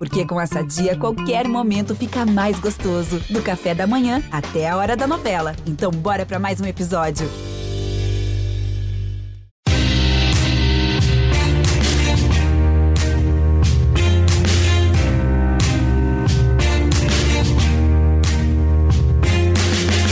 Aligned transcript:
Porque 0.00 0.24
com 0.24 0.40
essa 0.40 0.62
dia, 0.62 0.96
qualquer 0.96 1.46
momento 1.46 1.94
fica 1.94 2.24
mais 2.24 2.58
gostoso. 2.58 3.20
Do 3.28 3.42
café 3.42 3.74
da 3.74 3.86
manhã 3.86 4.22
até 4.32 4.66
a 4.66 4.74
hora 4.74 4.96
da 4.96 5.06
novela. 5.06 5.54
Então, 5.66 5.90
bora 5.90 6.24
para 6.24 6.38
mais 6.38 6.58
um 6.58 6.64
episódio. 6.64 7.28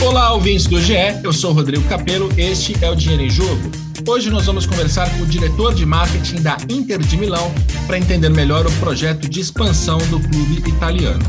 Olá, 0.05 0.33
ouvintes 0.33 0.67
do 0.67 0.79
GE, 0.79 0.93
eu 1.23 1.33
sou 1.33 1.51
Rodrigo 1.51 1.83
Capello, 1.89 2.29
este 2.37 2.75
é 2.85 2.89
o 2.91 2.95
Dinheiro 2.95 3.23
em 3.23 3.29
Jogo. 3.31 3.88
Hoje 4.07 4.29
nós 4.29 4.45
vamos 4.45 4.65
conversar 4.65 5.09
com 5.17 5.23
o 5.23 5.25
diretor 5.25 5.73
de 5.73 5.85
marketing 5.85 6.41
da 6.41 6.57
Inter 6.69 6.99
de 6.99 7.17
Milão 7.17 7.53
para 7.87 7.97
entender 7.97 8.29
melhor 8.29 8.65
o 8.65 8.71
projeto 8.73 9.29
de 9.29 9.39
expansão 9.39 9.97
do 10.09 10.19
clube 10.19 10.67
italiano. 10.67 11.23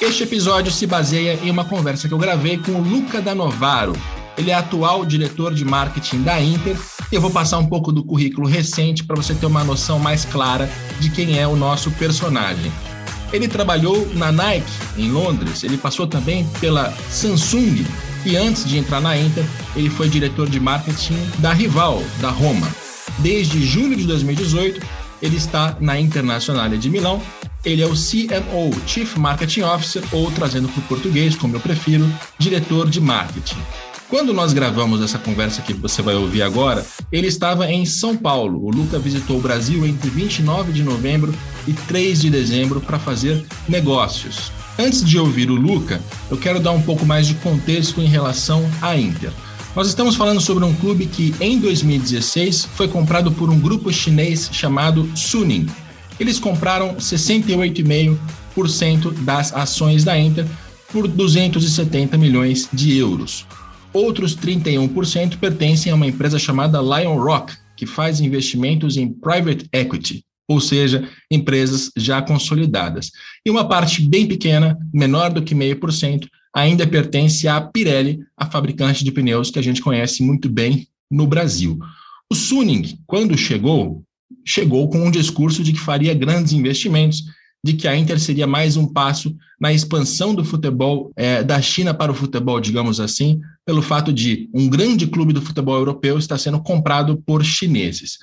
Este 0.00 0.22
episódio 0.22 0.70
se 0.70 0.86
baseia 0.86 1.38
em 1.42 1.50
uma 1.50 1.64
conversa 1.64 2.06
que 2.06 2.14
eu 2.14 2.18
gravei 2.18 2.58
com 2.58 2.72
o 2.72 2.82
Luca 2.82 3.20
Danovaro. 3.20 3.92
Ele 4.38 4.50
é 4.50 4.54
atual 4.54 5.04
diretor 5.04 5.54
de 5.54 5.64
marketing 5.64 6.22
da 6.22 6.40
Inter 6.40 6.76
eu 7.12 7.20
vou 7.20 7.30
passar 7.30 7.58
um 7.58 7.66
pouco 7.66 7.92
do 7.92 8.02
currículo 8.02 8.48
recente 8.48 9.04
para 9.04 9.14
você 9.14 9.32
ter 9.32 9.46
uma 9.46 9.62
noção 9.62 9.98
mais 9.98 10.24
clara 10.24 10.68
de 10.98 11.08
quem 11.08 11.38
é 11.38 11.46
o 11.46 11.54
nosso 11.54 11.90
personagem. 11.92 12.72
Ele 13.32 13.48
trabalhou 13.48 14.08
na 14.14 14.30
Nike, 14.30 14.70
em 14.96 15.10
Londres, 15.10 15.64
ele 15.64 15.76
passou 15.76 16.06
também 16.06 16.46
pela 16.60 16.92
Samsung 17.10 17.84
e 18.26 18.36
antes 18.36 18.64
de 18.64 18.76
entrar 18.76 19.00
na 19.00 19.16
Inter, 19.16 19.44
ele 19.76 19.88
foi 19.88 20.08
diretor 20.08 20.50
de 20.50 20.58
marketing 20.58 21.16
da 21.38 21.52
rival, 21.52 22.02
da 22.20 22.28
Roma. 22.28 22.66
Desde 23.20 23.64
julho 23.64 23.94
de 23.96 24.04
2018, 24.04 24.84
ele 25.22 25.36
está 25.36 25.76
na 25.80 25.98
Internacional 26.00 26.68
de 26.68 26.90
Milão. 26.90 27.22
Ele 27.64 27.82
é 27.82 27.86
o 27.86 27.94
CMO, 27.94 28.74
Chief 28.84 29.16
Marketing 29.16 29.62
Officer, 29.62 30.02
ou 30.10 30.28
trazendo 30.32 30.68
para 30.68 30.80
o 30.80 30.84
português, 30.84 31.36
como 31.36 31.54
eu 31.54 31.60
prefiro, 31.60 32.04
diretor 32.36 32.90
de 32.90 33.00
marketing. 33.00 33.58
Quando 34.08 34.32
nós 34.34 34.52
gravamos 34.52 35.00
essa 35.02 35.18
conversa 35.18 35.62
que 35.62 35.72
você 35.72 36.02
vai 36.02 36.14
ouvir 36.14 36.42
agora, 36.42 36.84
ele 37.12 37.28
estava 37.28 37.70
em 37.70 37.84
São 37.84 38.16
Paulo. 38.16 38.64
O 38.64 38.70
Luca 38.70 38.98
visitou 38.98 39.38
o 39.38 39.40
Brasil 39.40 39.86
entre 39.86 40.10
29 40.10 40.72
de 40.72 40.82
novembro 40.82 41.32
e 41.66 41.72
3 41.72 42.20
de 42.20 42.30
dezembro 42.30 42.80
para 42.80 42.96
fazer 42.98 43.44
negócios. 43.68 44.52
Antes 44.78 45.04
de 45.04 45.18
ouvir 45.18 45.50
o 45.50 45.54
Luca, 45.54 46.00
eu 46.30 46.36
quero 46.36 46.60
dar 46.60 46.72
um 46.72 46.82
pouco 46.82 47.06
mais 47.06 47.26
de 47.26 47.34
contexto 47.34 48.00
em 48.00 48.06
relação 48.06 48.64
à 48.82 48.96
Inter. 48.96 49.32
Nós 49.74 49.88
estamos 49.88 50.14
falando 50.16 50.40
sobre 50.40 50.64
um 50.64 50.74
clube 50.74 51.06
que, 51.06 51.34
em 51.40 51.58
2016, 51.58 52.68
foi 52.74 52.86
comprado 52.88 53.32
por 53.32 53.50
um 53.50 53.58
grupo 53.58 53.92
chinês 53.92 54.48
chamado 54.52 55.10
Suning. 55.14 55.66
Eles 56.18 56.38
compraram 56.38 56.94
68,5% 56.96 59.12
das 59.22 59.52
ações 59.52 60.02
da 60.04 60.18
Inter 60.18 60.46
por 60.90 61.06
270 61.06 62.16
milhões 62.16 62.66
de 62.72 62.96
euros. 62.96 63.44
Outros 63.92 64.34
31% 64.36 65.38
pertencem 65.38 65.92
a 65.92 65.94
uma 65.94 66.06
empresa 66.06 66.38
chamada 66.38 66.80
Lion 66.80 67.18
Rock, 67.18 67.52
que 67.76 67.84
faz 67.86 68.20
investimentos 68.20 68.96
em 68.96 69.08
private 69.08 69.68
equity, 69.72 70.24
ou 70.48 70.60
seja, 70.60 71.08
empresas 71.30 71.90
já 71.96 72.22
consolidadas. 72.22 73.10
E 73.44 73.50
uma 73.50 73.68
parte 73.68 74.02
bem 74.02 74.26
pequena, 74.26 74.78
menor 74.92 75.30
do 75.30 75.42
que 75.42 75.54
0,5%, 75.54 76.28
ainda 76.54 76.86
pertence 76.86 77.46
à 77.48 77.60
Pirelli, 77.60 78.20
a 78.36 78.46
fabricante 78.46 79.04
de 79.04 79.12
pneus 79.12 79.50
que 79.50 79.58
a 79.58 79.62
gente 79.62 79.82
conhece 79.82 80.22
muito 80.22 80.48
bem 80.48 80.86
no 81.10 81.26
Brasil. 81.26 81.78
O 82.30 82.34
Suning, 82.34 82.98
quando 83.06 83.36
chegou, 83.36 84.02
chegou 84.44 84.88
com 84.88 85.06
um 85.06 85.10
discurso 85.10 85.62
de 85.62 85.72
que 85.72 85.80
faria 85.80 86.14
grandes 86.14 86.52
investimentos 86.52 87.24
de 87.62 87.72
que 87.72 87.88
a 87.88 87.96
Inter 87.96 88.20
seria 88.20 88.46
mais 88.46 88.76
um 88.76 88.86
passo 88.86 89.34
na 89.60 89.72
expansão 89.72 90.34
do 90.34 90.44
futebol 90.44 91.12
é, 91.16 91.42
da 91.42 91.60
China 91.60 91.92
para 91.92 92.12
o 92.12 92.14
futebol, 92.14 92.60
digamos 92.60 93.00
assim, 93.00 93.40
pelo 93.64 93.82
fato 93.82 94.12
de 94.12 94.48
um 94.54 94.68
grande 94.68 95.06
clube 95.06 95.32
do 95.32 95.42
futebol 95.42 95.76
europeu 95.76 96.16
estar 96.16 96.38
sendo 96.38 96.62
comprado 96.62 97.20
por 97.26 97.44
chineses. 97.44 98.18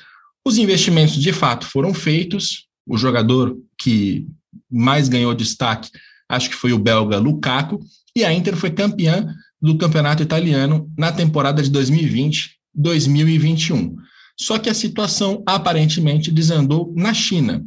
Os 0.45 0.57
investimentos 0.57 1.15
de 1.15 1.31
fato 1.31 1.65
foram 1.65 1.93
feitos. 1.93 2.67
O 2.85 2.97
jogador 2.97 3.57
que 3.77 4.27
mais 4.69 5.07
ganhou 5.07 5.33
destaque, 5.33 5.89
acho 6.27 6.49
que 6.49 6.55
foi 6.55 6.73
o 6.73 6.79
belga 6.79 7.17
Lukaku, 7.17 7.79
e 8.15 8.25
a 8.25 8.33
Inter 8.33 8.55
foi 8.55 8.71
campeã 8.71 9.33
do 9.61 9.77
campeonato 9.77 10.21
italiano 10.21 10.91
na 10.97 11.11
temporada 11.11 11.63
de 11.63 11.71
2020-2021. 11.71 13.95
Só 14.37 14.59
que 14.59 14.69
a 14.69 14.73
situação 14.73 15.41
aparentemente 15.45 16.31
desandou 16.31 16.93
na 16.95 17.13
China. 17.13 17.65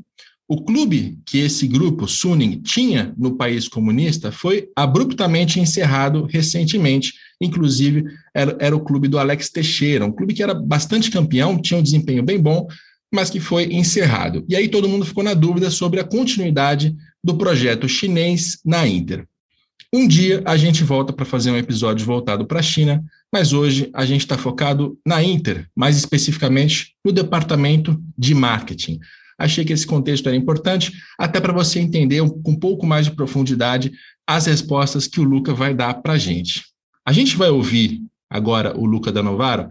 O 0.49 0.63
clube 0.63 1.19
que 1.27 1.39
esse 1.39 1.67
grupo, 1.67 2.07
Suning, 2.07 2.61
tinha 2.61 3.13
no 3.17 3.37
país 3.37 3.67
comunista 3.67 4.31
foi 4.31 4.69
abruptamente 4.77 5.59
encerrado 5.59 6.25
recentemente. 6.25 7.15
Inclusive, 7.41 8.05
era, 8.35 8.57
era, 8.59 8.77
o 8.77 8.81
clube 8.81 9.09
do 9.09 9.19
Alex 9.19 9.51
Teixeira, 9.51 10.05
um 10.05 10.13
clube 10.13 10.35
que 10.35 10.43
era 10.43 10.55
bastante 10.55 11.11
campeão, 11.11 11.61
tinha 11.61 11.79
um 11.79 11.83
desempenho 11.83 12.23
bem 12.23 12.41
bom, 12.41 12.67
mas 13.13 13.31
que 13.31 13.41
foi 13.41 13.65
encerrado. 13.73 14.45
E 14.49 14.57
aí 14.57 14.69
todo 14.69 14.89
mundo 14.89 15.05
ficou 15.05 15.23
na 15.23 15.35
dúvida 15.35 15.71
sobre 15.71 16.01
a 16.01 16.05
continuidade 16.05 16.97
do 17.23 17.37
projeto 17.37 17.89
chinês 17.89 18.59
na 18.65 18.87
Inter. 18.87 19.27
Um 19.93 20.07
dia 20.07 20.43
a 20.45 20.57
gente 20.57 20.83
volta 20.83 21.13
para 21.13 21.25
fazer 21.25 21.51
um 21.51 21.57
episódio 21.57 22.05
voltado 22.05 22.47
para 22.47 22.61
a 22.61 22.63
China, 22.63 23.05
mas 23.33 23.53
hoje 23.53 23.91
a 23.95 24.05
gente 24.05 24.23
está 24.23 24.37
focado 24.37 24.99
na 25.07 25.23
Inter, 25.23 25.67
mais 25.75 25.97
especificamente 25.97 26.95
no 27.05 27.13
departamento 27.13 28.01
de 28.17 28.35
marketing. 28.35 28.99
Achei 29.39 29.65
que 29.65 29.73
esse 29.73 29.87
contexto 29.87 30.29
era 30.29 30.37
importante, 30.37 30.93
até 31.19 31.41
para 31.41 31.53
você 31.53 31.79
entender 31.79 32.21
com 32.43 32.53
um 32.53 32.59
pouco 32.59 32.87
mais 32.87 33.07
de 33.07 33.13
profundidade 33.13 33.93
as 34.27 34.47
respostas 34.47 35.07
que 35.07 35.21
o 35.21 35.25
Luca 35.25 35.55
vai 35.55 35.75
dar 35.75 35.95
para 35.95 36.15
a 36.15 36.19
gente. 36.19 36.65
A 37.07 37.13
gente 37.13 37.37
vai 37.37 37.49
ouvir 37.49 38.03
agora 38.29 38.77
o 38.77 38.85
Luca 38.85 39.13
da 39.13 39.23
Novaro 39.23 39.69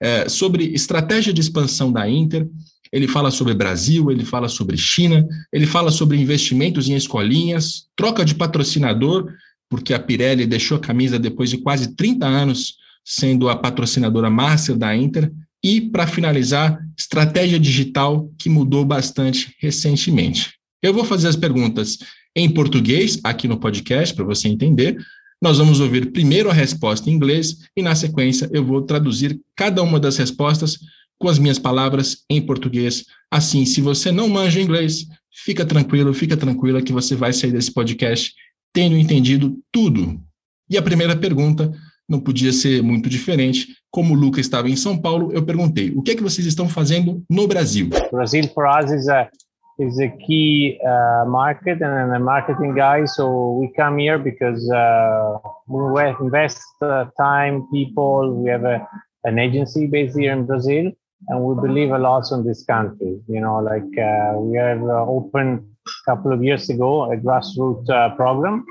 é, 0.00 0.28
sobre 0.28 0.64
estratégia 0.64 1.32
de 1.32 1.40
expansão 1.40 1.92
da 1.92 2.08
Inter. 2.08 2.48
Ele 2.90 3.06
fala 3.06 3.30
sobre 3.30 3.52
Brasil, 3.52 4.10
ele 4.10 4.24
fala 4.24 4.48
sobre 4.48 4.76
China, 4.76 5.26
ele 5.52 5.66
fala 5.66 5.90
sobre 5.90 6.16
investimentos 6.16 6.88
em 6.88 6.94
escolinhas, 6.94 7.86
troca 7.94 8.24
de 8.24 8.34
patrocinador, 8.34 9.30
porque 9.68 9.92
a 9.92 9.98
Pirelli 9.98 10.46
deixou 10.46 10.78
a 10.78 10.80
camisa 10.80 11.18
depois 11.18 11.50
de 11.50 11.58
quase 11.58 11.94
30 11.94 12.26
anos 12.26 12.76
sendo 13.04 13.48
a 13.48 13.56
patrocinadora 13.56 14.30
master 14.30 14.76
da 14.76 14.94
Inter, 14.94 15.32
e, 15.62 15.80
para 15.80 16.06
finalizar, 16.06 16.78
estratégia 16.96 17.58
digital 17.58 18.30
que 18.38 18.48
mudou 18.48 18.84
bastante 18.84 19.54
recentemente. 19.58 20.54
Eu 20.82 20.94
vou 20.94 21.04
fazer 21.04 21.28
as 21.28 21.36
perguntas 21.36 21.98
em 22.36 22.48
português 22.48 23.18
aqui 23.24 23.48
no 23.48 23.58
podcast, 23.58 24.14
para 24.14 24.24
você 24.24 24.46
entender. 24.46 24.96
Nós 25.40 25.58
vamos 25.58 25.78
ouvir 25.78 26.10
primeiro 26.10 26.50
a 26.50 26.52
resposta 26.52 27.08
em 27.08 27.12
inglês 27.12 27.58
e, 27.76 27.82
na 27.82 27.94
sequência, 27.94 28.50
eu 28.52 28.64
vou 28.64 28.82
traduzir 28.82 29.40
cada 29.54 29.82
uma 29.82 30.00
das 30.00 30.16
respostas 30.16 30.78
com 31.16 31.28
as 31.28 31.38
minhas 31.38 31.58
palavras 31.58 32.24
em 32.28 32.40
português. 32.40 33.04
Assim, 33.30 33.64
se 33.64 33.80
você 33.80 34.10
não 34.10 34.28
manja 34.28 34.60
inglês, 34.60 35.06
fica 35.30 35.64
tranquilo, 35.64 36.12
fica 36.12 36.36
tranquila 36.36 36.82
que 36.82 36.92
você 36.92 37.14
vai 37.14 37.32
sair 37.32 37.52
desse 37.52 37.72
podcast 37.72 38.34
tendo 38.72 38.96
entendido 38.96 39.58
tudo. 39.70 40.20
E 40.68 40.76
a 40.76 40.82
primeira 40.82 41.16
pergunta 41.16 41.72
não 42.08 42.18
podia 42.18 42.52
ser 42.52 42.82
muito 42.82 43.08
diferente. 43.08 43.68
Como 43.90 44.14
o 44.14 44.16
Luca 44.16 44.40
estava 44.40 44.68
em 44.68 44.76
São 44.76 44.98
Paulo, 44.98 45.32
eu 45.32 45.44
perguntei: 45.44 45.92
o 45.94 46.02
que 46.02 46.10
é 46.10 46.14
que 46.16 46.22
vocês 46.22 46.46
estão 46.46 46.68
fazendo 46.68 47.22
no 47.30 47.46
Brasil? 47.46 47.90
Brazil 48.10 48.48
for 48.48 48.66
us 48.66 48.90
is 48.90 49.08
a 49.08 49.30
is 49.78 50.00
a 50.00 50.08
key 50.26 50.80
uh, 50.84 51.24
market 51.26 51.80
and 51.80 52.14
a 52.14 52.18
marketing 52.18 52.74
guy. 52.74 53.04
So 53.04 53.52
we 53.52 53.72
come 53.76 53.98
here 53.98 54.18
because 54.18 54.70
uh, 54.70 55.38
we 55.68 56.02
invest 56.20 56.62
uh, 56.82 57.06
time, 57.16 57.68
people. 57.72 58.34
We 58.34 58.50
have 58.50 58.64
a, 58.64 58.86
an 59.24 59.38
agency 59.38 59.86
based 59.86 60.18
here 60.18 60.32
in 60.32 60.46
Brazil, 60.46 60.90
and 61.28 61.44
we 61.44 61.54
believe 61.54 61.90
a 61.92 61.98
lot 61.98 62.24
in 62.32 62.44
this 62.44 62.64
country. 62.64 63.20
You 63.28 63.40
know, 63.40 63.58
like 63.58 63.92
uh, 63.98 64.38
we 64.38 64.56
have 64.58 64.82
uh, 64.82 65.06
opened 65.06 65.64
a 65.86 66.10
couple 66.10 66.32
of 66.32 66.42
years 66.42 66.68
ago 66.68 67.12
a 67.12 67.16
grassroots 67.16 67.88
uh, 67.88 68.14
program 68.16 68.64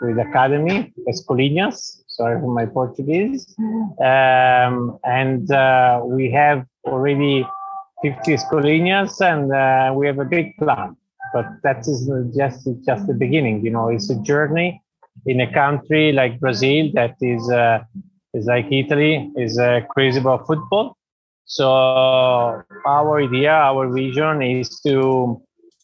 with 0.00 0.18
Academy 0.18 0.92
Escolinhas 1.08 2.02
sorry 2.12 2.38
for 2.40 2.52
my 2.52 2.66
Portuguese. 2.66 3.54
Um, 3.58 4.98
and 5.04 5.48
we 6.04 6.30
have 6.30 6.66
already 6.84 7.46
50 8.02 8.32
escolinhas 8.34 9.20
and 9.20 9.52
uh, 9.52 9.92
we 9.94 10.06
have 10.06 10.18
a 10.18 10.24
big 10.24 10.56
plan. 10.58 10.96
But 11.32 11.46
that 11.62 11.80
is 11.88 12.10
just 12.36 12.68
just 12.84 13.06
the 13.06 13.14
beginning. 13.14 13.64
You 13.64 13.70
know, 13.70 13.88
it's 13.88 14.10
a 14.10 14.20
journey 14.22 14.82
in 15.26 15.40
a 15.40 15.52
country 15.52 16.12
like 16.12 16.38
Brazil 16.40 16.90
that 16.94 17.16
is 17.20 17.50
uh, 17.50 17.84
is 18.34 18.46
like 18.46 18.66
Italy, 18.70 19.30
is 19.36 19.58
uh, 19.58 19.80
crazy 19.90 20.18
about 20.18 20.46
football. 20.46 20.96
So 21.44 21.68
our 22.86 23.22
idea, 23.22 23.52
our 23.52 23.92
vision 23.92 24.42
is 24.42 24.80
to 24.86 25.40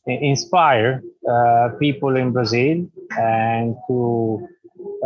inspire 0.06 1.02
uh, 1.30 1.70
people 1.78 2.16
in 2.16 2.32
Brazil 2.32 2.86
and 3.18 3.76
to 3.88 4.48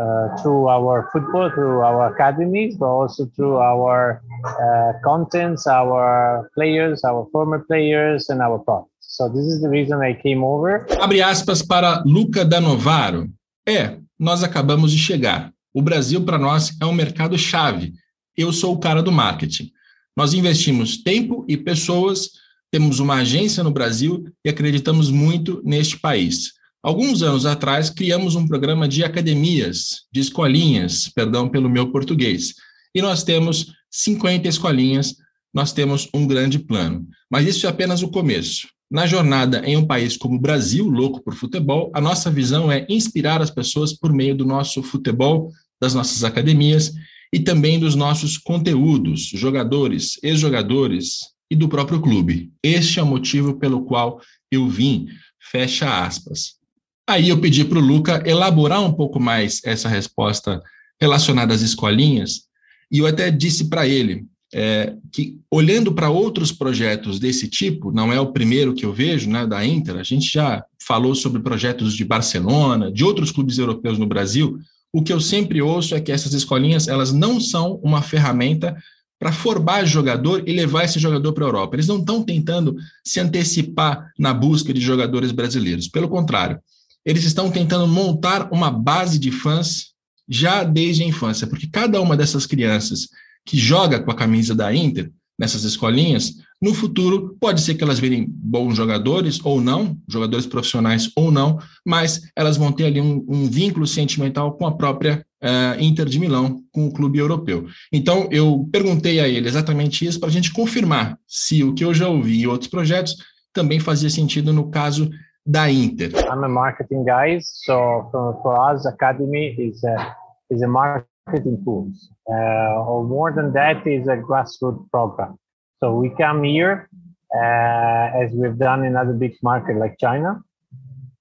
uh, 0.00 0.36
through 0.42 0.68
our 0.68 1.08
football, 1.12 1.50
through 1.50 1.80
our 1.82 2.12
academies, 2.12 2.76
but 2.76 2.86
also 2.86 3.26
through 3.36 3.58
our 3.58 4.22
uh, 4.44 4.92
contents, 5.04 5.66
our 5.66 6.50
players, 6.54 7.04
our 7.04 7.26
former 7.32 7.60
players, 7.60 8.28
and 8.30 8.40
our 8.40 8.58
products. 8.58 8.90
So 9.00 9.28
this 9.28 9.44
is 9.44 9.60
the 9.60 9.68
reason 9.68 10.00
I 10.00 10.14
came 10.14 10.42
over. 10.42 10.86
Abre 11.00 11.22
aspas 11.22 11.62
para 11.62 12.02
Luca 12.06 12.44
Danovaro. 12.44 13.28
É, 13.68 13.98
nós 14.18 14.42
acabamos 14.42 14.92
de 14.92 14.98
chegar. 14.98 15.52
O 15.74 15.82
Brasil 15.82 16.24
para 16.24 16.38
nós 16.38 16.76
é 16.80 16.86
um 16.86 16.92
mercado 16.92 17.36
chave. 17.36 17.92
Eu 18.36 18.52
sou 18.52 18.74
o 18.74 18.78
cara 18.78 19.02
do 19.02 19.12
marketing. 19.12 19.70
Nós 20.16 20.34
investimos 20.34 21.02
tempo 21.02 21.44
e 21.48 21.56
pessoas, 21.56 22.30
temos 22.70 23.00
uma 23.00 23.16
agência 23.16 23.62
no 23.62 23.70
Brasil 23.70 24.24
e 24.44 24.48
acreditamos 24.48 25.10
muito 25.10 25.62
neste 25.64 25.98
país. 25.98 26.52
Alguns 26.82 27.23
anos 27.23 27.46
atrás, 27.46 27.90
criamos 27.90 28.34
um 28.34 28.44
programa 28.44 28.88
de 28.88 29.05
academias, 29.05 30.02
de 30.12 30.20
escolinhas, 30.20 31.08
perdão 31.08 31.49
pelo 31.49 31.70
meu 31.70 31.93
português. 31.93 32.55
E 32.93 33.00
nós 33.00 33.23
temos 33.23 33.73
50 33.88 34.49
escolinhas, 34.49 35.14
nós 35.55 35.73
temos 35.73 36.08
um 36.12 36.26
grande 36.26 36.58
plano. 36.58 37.06
Mas 37.31 37.46
isso 37.46 37.67
é 37.67 37.70
apenas 37.70 38.02
o 38.02 38.08
começo. 38.08 38.67
Na 38.90 39.06
jornada 39.06 39.62
em 39.64 39.76
um 39.76 39.87
país 39.87 40.17
como 40.17 40.34
o 40.34 40.40
Brasil, 40.40 40.88
louco 40.88 41.23
por 41.23 41.34
futebol, 41.34 41.93
a 41.94 42.00
nossa 42.00 42.31
visão 42.31 42.70
é 42.70 42.85
inspirar 42.88 43.40
as 43.40 43.50
pessoas 43.50 43.93
por 43.93 44.12
meio 44.12 44.35
do 44.35 44.44
nosso 44.44 44.82
futebol, 44.82 45.52
das 45.81 45.94
nossas 45.94 46.25
academias 46.25 46.93
e 47.32 47.38
também 47.38 47.78
dos 47.78 47.94
nossos 47.94 48.37
conteúdos, 48.37 49.31
jogadores, 49.32 50.19
ex-jogadores 50.23 51.20
e 51.49 51.55
do 51.55 51.69
próprio 51.69 52.00
clube. 52.02 52.52
Este 52.61 52.99
é 52.99 53.02
o 53.02 53.06
motivo 53.06 53.58
pelo 53.58 53.85
qual 53.85 54.20
eu 54.50 54.69
vim, 54.69 55.06
fecha 55.38 56.05
aspas. 56.05 56.61
Aí 57.08 57.28
eu 57.28 57.40
pedi 57.40 57.64
para 57.64 57.78
o 57.78 57.82
Luca 57.82 58.22
elaborar 58.25 58.82
um 58.82 58.93
pouco 58.93 59.19
mais 59.19 59.60
essa 59.64 59.88
resposta 59.88 60.62
relacionada 61.00 61.52
às 61.52 61.60
escolinhas, 61.60 62.43
e 62.90 62.99
eu 62.99 63.06
até 63.06 63.31
disse 63.31 63.69
para 63.69 63.87
ele 63.88 64.26
é, 64.54 64.94
que, 65.10 65.38
olhando 65.50 65.93
para 65.93 66.10
outros 66.10 66.52
projetos 66.52 67.19
desse 67.19 67.49
tipo, 67.49 67.90
não 67.90 68.12
é 68.12 68.20
o 68.20 68.32
primeiro 68.32 68.75
que 68.75 68.84
eu 68.84 68.93
vejo, 68.93 69.28
né, 69.28 69.46
da 69.46 69.64
Inter, 69.64 69.96
a 69.96 70.02
gente 70.02 70.31
já 70.31 70.62
falou 70.78 71.14
sobre 71.14 71.43
projetos 71.43 71.94
de 71.94 72.04
Barcelona, 72.04 72.93
de 72.93 73.02
outros 73.02 73.32
clubes 73.32 73.58
europeus 73.58 73.99
no 73.99 74.06
Brasil, 74.06 74.58
o 74.93 75.02
que 75.02 75.12
eu 75.12 75.20
sempre 75.20 75.62
ouço 75.62 75.94
é 75.94 76.00
que 76.00 76.12
essas 76.12 76.34
escolinhas 76.34 76.87
elas 76.87 77.12
não 77.12 77.40
são 77.40 77.81
uma 77.82 78.02
ferramenta 78.02 78.76
para 79.19 79.32
formar 79.32 79.87
jogador 79.87 80.43
e 80.46 80.52
levar 80.52 80.84
esse 80.84 80.99
jogador 80.99 81.32
para 81.32 81.44
a 81.44 81.49
Europa. 81.49 81.76
Eles 81.76 81.87
não 81.87 81.99
estão 81.99 82.22
tentando 82.22 82.76
se 83.04 83.20
antecipar 83.20 84.12
na 84.19 84.34
busca 84.34 84.75
de 84.75 84.81
jogadores 84.81 85.32
brasileiros. 85.32 85.88
Pelo 85.88 86.08
contrário, 86.08 86.58
eles 87.04 87.25
estão 87.25 87.50
tentando 87.50 87.87
montar 87.87 88.49
uma 88.52 88.70
base 88.70 89.19
de 89.19 89.31
fãs 89.31 89.93
já 90.28 90.64
desde 90.64 91.02
a 91.02 91.06
infância, 91.06 91.46
porque 91.46 91.66
cada 91.66 92.00
uma 92.00 92.16
dessas 92.16 92.46
crianças 92.46 93.08
que 93.44 93.58
joga 93.58 94.00
com 94.00 94.10
a 94.10 94.16
camisa 94.16 94.54
da 94.54 94.75
Inter 94.75 95.10
nessas 95.38 95.64
escolinhas, 95.64 96.34
no 96.60 96.72
futuro 96.72 97.37
pode 97.40 97.60
ser 97.60 97.75
que 97.75 97.82
elas 97.82 97.99
virem 97.99 98.26
bons 98.28 98.76
jogadores 98.76 99.40
ou 99.43 99.60
não, 99.60 99.99
jogadores 100.08 100.46
profissionais 100.46 101.10
ou 101.16 101.32
não, 101.32 101.58
mas 101.84 102.20
elas 102.37 102.56
vão 102.56 102.70
ter 102.70 102.84
ali 102.84 103.00
um, 103.00 103.25
um 103.28 103.50
vínculo 103.50 103.84
sentimental 103.84 104.52
com 104.52 104.64
a 104.64 104.76
própria 104.76 105.26
uh, 105.43 105.82
Inter 105.82 106.06
de 106.06 106.20
Milão, 106.20 106.62
com 106.70 106.87
o 106.87 106.93
clube 106.93 107.19
europeu. 107.19 107.66
Então 107.93 108.28
eu 108.31 108.69
perguntei 108.70 109.19
a 109.19 109.28
ele 109.28 109.49
exatamente 109.49 110.06
isso 110.06 110.20
para 110.20 110.28
a 110.28 110.32
gente 110.32 110.52
confirmar 110.52 111.19
se 111.26 111.64
o 111.64 111.75
que 111.75 111.84
eu 111.84 111.93
já 111.93 112.08
ouvi 112.08 112.43
em 112.43 112.46
outros 112.46 112.70
projetos 112.70 113.16
também 113.52 113.81
fazia 113.81 114.08
sentido 114.08 114.52
no 114.52 114.70
caso 114.70 115.10
da 115.48 115.64
Inter? 115.66 116.10
I'm 116.28 116.44
a 116.44 116.48
marketing 116.48 117.04
guy, 117.04 117.40
so 117.40 118.08
for, 118.10 118.40
for 118.42 118.70
us, 118.70 118.86
academy 118.86 119.54
is 119.58 119.82
a 119.84 120.16
is 120.50 120.62
a 120.62 120.68
marketing 120.68 121.62
tool. 121.64 121.90
Uh, 122.28 122.88
or 122.88 123.04
more 123.04 123.32
than 123.32 123.52
that, 123.52 123.86
is 123.86 124.06
a 124.06 124.16
grassroots 124.16 124.88
program. 124.90 125.38
So 125.80 125.94
we 125.94 126.10
come 126.10 126.44
here 126.44 126.88
uh, 127.34 128.22
as 128.22 128.30
we've 128.32 128.58
done 128.58 128.84
in 128.84 128.96
other 128.96 129.12
big 129.12 129.34
markets 129.42 129.78
like 129.78 129.96
China, 129.98 130.42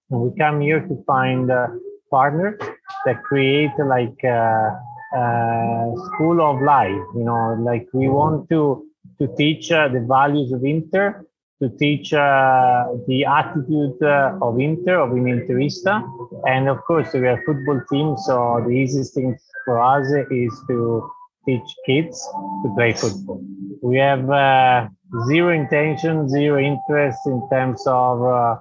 and 0.10 0.22
we 0.22 0.38
come 0.38 0.62
here 0.62 0.82
to 0.82 1.04
find 1.06 1.50
uh, 1.50 1.68
partners 2.10 2.60
that 3.06 3.24
create 3.24 3.72
like 3.80 4.24
a, 4.24 4.80
a, 5.16 5.94
school 6.06 6.42
of 6.42 6.62
life. 6.62 7.06
You 7.16 7.24
know, 7.24 7.58
like 7.60 7.88
we 7.94 8.08
want 8.10 8.50
to 8.50 8.86
to 9.20 9.28
teach 9.36 9.72
uh, 9.72 9.88
the 9.88 10.02
values 10.02 10.52
of 10.52 10.64
Inter 10.64 11.26
to 11.62 11.70
teach 11.78 12.12
uh, 12.12 12.86
the 13.08 13.24
attitude 13.24 14.02
uh, 14.02 14.38
of 14.42 14.60
Inter, 14.60 15.00
of 15.00 15.12
an 15.12 15.26
Interista. 15.26 16.02
And 16.48 16.68
of 16.68 16.84
course, 16.86 17.14
we 17.14 17.20
are 17.20 17.40
a 17.40 17.46
football 17.46 17.82
team, 17.92 18.18
so 18.18 18.64
the 18.66 18.72
easiest 18.72 19.14
thing 19.14 19.38
for 19.66 19.80
us 19.80 20.08
is 20.32 20.54
to 20.68 21.10
teach 21.46 21.70
kids 21.86 22.28
to 22.64 22.74
play 22.76 22.94
football. 22.94 23.44
We 23.84 23.98
have 23.98 24.28
uh, 24.30 24.88
zero 25.28 25.54
intention, 25.54 26.28
zero 26.30 26.60
interest 26.60 27.20
in 27.28 27.48
terms 27.52 27.84
of 27.86 28.24
uh, 28.24 28.56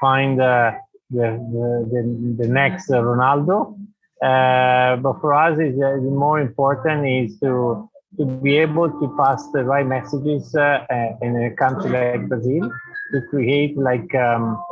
find 0.00 0.40
uh, 0.40 0.72
the, 1.10 1.28
the, 1.90 2.36
the, 2.38 2.48
next 2.48 2.88
Ronaldo. 2.88 3.76
Uh, 4.22 4.96
but 4.96 5.20
for 5.20 5.34
us, 5.34 5.58
is 5.58 5.76
more 6.02 6.40
important 6.40 7.06
is 7.06 7.38
to 7.40 7.88
to 8.18 8.24
be 8.24 8.56
able 8.58 8.90
to 8.90 9.14
pass 9.18 9.50
the 9.52 9.64
right 9.64 9.86
messages 9.86 10.54
uh, 10.54 10.84
uh, 10.90 11.26
in 11.26 11.36
a 11.44 11.50
country 11.56 11.90
like 11.90 12.28
Brazil 12.28 12.70
to 13.12 13.20
create 13.30 13.76
like 13.76 14.14
um, 14.14 14.62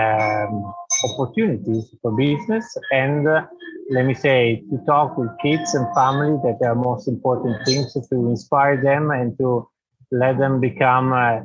um, 0.00 0.74
opportunities 1.04 1.94
for 2.00 2.12
business 2.12 2.64
and 2.92 3.28
uh, 3.28 3.42
let 3.90 4.06
me 4.06 4.14
say 4.14 4.62
to 4.70 4.78
talk 4.86 5.16
with 5.18 5.30
kids 5.42 5.74
and 5.74 5.86
family 5.94 6.38
that 6.44 6.64
are 6.66 6.74
most 6.74 7.08
important 7.08 7.56
things 7.64 7.92
to 7.92 8.16
inspire 8.28 8.80
them 8.82 9.10
and 9.10 9.36
to 9.38 9.68
let 10.10 10.38
them 10.38 10.60
become 10.60 11.12
uh. 11.12 11.40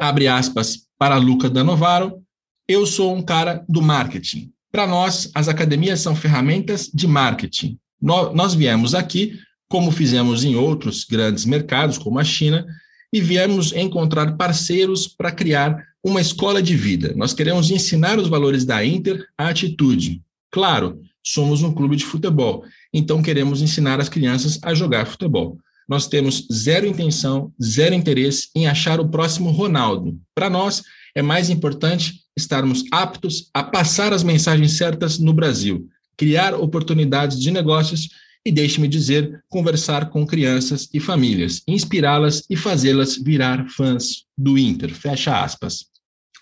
Abre 0.00 0.28
aspas 0.28 0.88
para 0.98 1.16
Luca 1.16 1.48
Danovaro. 1.48 2.22
Eu 2.68 2.84
sou 2.84 3.14
um 3.14 3.22
cara 3.22 3.64
do 3.68 3.80
marketing. 3.80 4.52
Para 4.70 4.86
nós, 4.86 5.30
as 5.34 5.48
academias 5.48 6.00
são 6.00 6.14
ferramentas 6.14 6.90
de 6.92 7.06
marketing. 7.06 7.78
nós 8.00 8.54
viemos 8.54 8.94
aqui 8.94 9.38
como 9.68 9.90
fizemos 9.90 10.44
em 10.44 10.56
outros 10.56 11.04
grandes 11.04 11.44
mercados, 11.44 11.98
como 11.98 12.18
a 12.18 12.24
China, 12.24 12.66
e 13.12 13.20
viemos 13.20 13.72
encontrar 13.72 14.36
parceiros 14.36 15.06
para 15.06 15.32
criar 15.32 15.82
uma 16.02 16.20
escola 16.20 16.62
de 16.62 16.76
vida. 16.76 17.12
Nós 17.16 17.32
queremos 17.32 17.70
ensinar 17.70 18.18
os 18.18 18.28
valores 18.28 18.64
da 18.64 18.84
Inter 18.84 19.26
à 19.36 19.48
atitude. 19.48 20.22
Claro, 20.50 21.00
somos 21.22 21.62
um 21.62 21.72
clube 21.72 21.96
de 21.96 22.04
futebol, 22.04 22.64
então 22.92 23.22
queremos 23.22 23.60
ensinar 23.60 24.00
as 24.00 24.08
crianças 24.08 24.58
a 24.62 24.74
jogar 24.74 25.06
futebol. 25.06 25.58
Nós 25.88 26.06
temos 26.06 26.46
zero 26.52 26.86
intenção, 26.86 27.52
zero 27.62 27.94
interesse 27.94 28.48
em 28.54 28.66
achar 28.66 29.00
o 29.00 29.08
próximo 29.08 29.50
Ronaldo. 29.50 30.18
Para 30.34 30.50
nós, 30.50 30.82
é 31.14 31.22
mais 31.22 31.48
importante 31.48 32.20
estarmos 32.36 32.84
aptos 32.92 33.50
a 33.52 33.62
passar 33.62 34.12
as 34.12 34.22
mensagens 34.22 34.72
certas 34.72 35.18
no 35.18 35.32
Brasil, 35.32 35.88
criar 36.16 36.54
oportunidades 36.54 37.40
de 37.40 37.50
negócios 37.50 38.08
e, 38.48 38.50
deixe-me 38.50 38.88
dizer, 38.88 39.44
conversar 39.46 40.08
com 40.08 40.26
crianças 40.26 40.88
e 40.94 40.98
famílias, 40.98 41.62
inspirá-las 41.68 42.42
e 42.48 42.56
fazê-las 42.56 43.18
virar 43.18 43.68
fãs 43.68 44.24
do 44.36 44.56
Inter. 44.56 44.88
Fecha 44.94 45.42
aspas. 45.42 45.84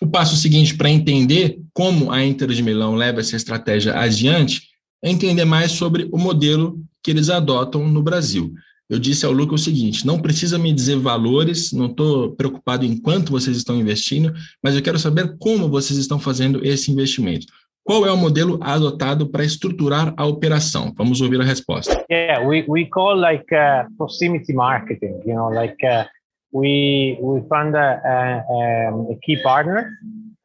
O 0.00 0.06
passo 0.06 0.36
seguinte 0.36 0.76
para 0.76 0.88
entender 0.88 1.58
como 1.74 2.12
a 2.12 2.24
Inter 2.24 2.48
de 2.50 2.62
Milão 2.62 2.94
leva 2.94 3.20
essa 3.20 3.34
estratégia 3.34 3.98
adiante 3.98 4.62
é 5.02 5.10
entender 5.10 5.44
mais 5.44 5.72
sobre 5.72 6.08
o 6.12 6.18
modelo 6.18 6.80
que 7.02 7.10
eles 7.10 7.28
adotam 7.28 7.88
no 7.88 8.02
Brasil. 8.02 8.54
Eu 8.88 9.00
disse 9.00 9.26
ao 9.26 9.32
Luca 9.32 9.56
o 9.56 9.58
seguinte: 9.58 10.06
não 10.06 10.20
precisa 10.20 10.56
me 10.58 10.72
dizer 10.72 10.96
valores, 10.96 11.72
não 11.72 11.86
estou 11.86 12.36
preocupado 12.36 12.84
em 12.84 12.96
quanto 12.96 13.32
vocês 13.32 13.56
estão 13.56 13.80
investindo, 13.80 14.32
mas 14.62 14.76
eu 14.76 14.82
quero 14.82 14.98
saber 14.98 15.36
como 15.38 15.68
vocês 15.68 15.98
estão 15.98 16.20
fazendo 16.20 16.64
esse 16.64 16.92
investimento. 16.92 17.46
Qual 17.86 18.04
é 18.04 18.10
o 18.10 18.16
modelo 18.16 18.58
adotado 18.60 19.28
para 19.30 19.44
estruturar 19.44 20.12
a 20.16 20.26
operação? 20.26 20.92
Vamos 20.96 21.20
ouvir 21.20 21.40
a 21.40 21.44
resposta. 21.44 22.04
Yeah, 22.10 22.44
we, 22.44 22.64
we 22.68 22.86
call 22.86 23.16
like 23.16 23.46
uh, 23.54 23.84
proximity 23.96 24.52
marketing. 24.52 25.22
You 25.24 25.36
know, 25.36 25.50
like 25.50 25.76
uh, 25.86 26.04
we 26.52 27.16
we 27.22 27.42
find 27.48 27.76
a, 27.76 28.00
a, 28.04 29.12
a, 29.12 29.16
key 29.22 29.40
partner, 29.40 29.92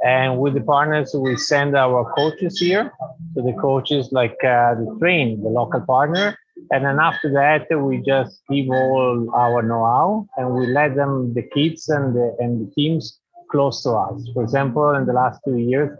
and 0.03 0.37
with 0.37 0.53
the 0.53 0.61
partners 0.61 1.15
we 1.15 1.35
send 1.35 1.75
our 1.75 2.13
coaches 2.13 2.59
here. 2.59 2.91
So 3.33 3.41
the 3.41 3.53
coaches 3.59 4.09
like 4.11 4.37
uh, 4.43 4.75
the 4.75 4.95
train 4.99 5.41
the 5.41 5.49
local 5.49 5.81
partner, 5.81 6.37
and 6.69 6.85
then 6.85 6.99
after 6.99 7.31
that 7.33 7.65
we 7.75 8.03
just 8.05 8.41
give 8.51 8.69
all 8.69 9.33
our 9.35 9.63
know-how 9.63 10.27
and 10.37 10.53
we 10.53 10.67
let 10.67 10.95
them 10.95 11.33
the 11.33 11.41
kids 11.41 11.89
and 11.89 12.13
the 12.15 12.35
and 12.39 12.61
the 12.61 12.71
teams 12.75 13.20
close 13.51 13.83
to 13.83 13.91
us. 13.91 14.17
For 14.33 14.43
example, 14.43 14.89
in 14.95 15.05
the 15.05 15.13
last 15.13 15.39
two 15.45 15.57
years, 15.57 15.97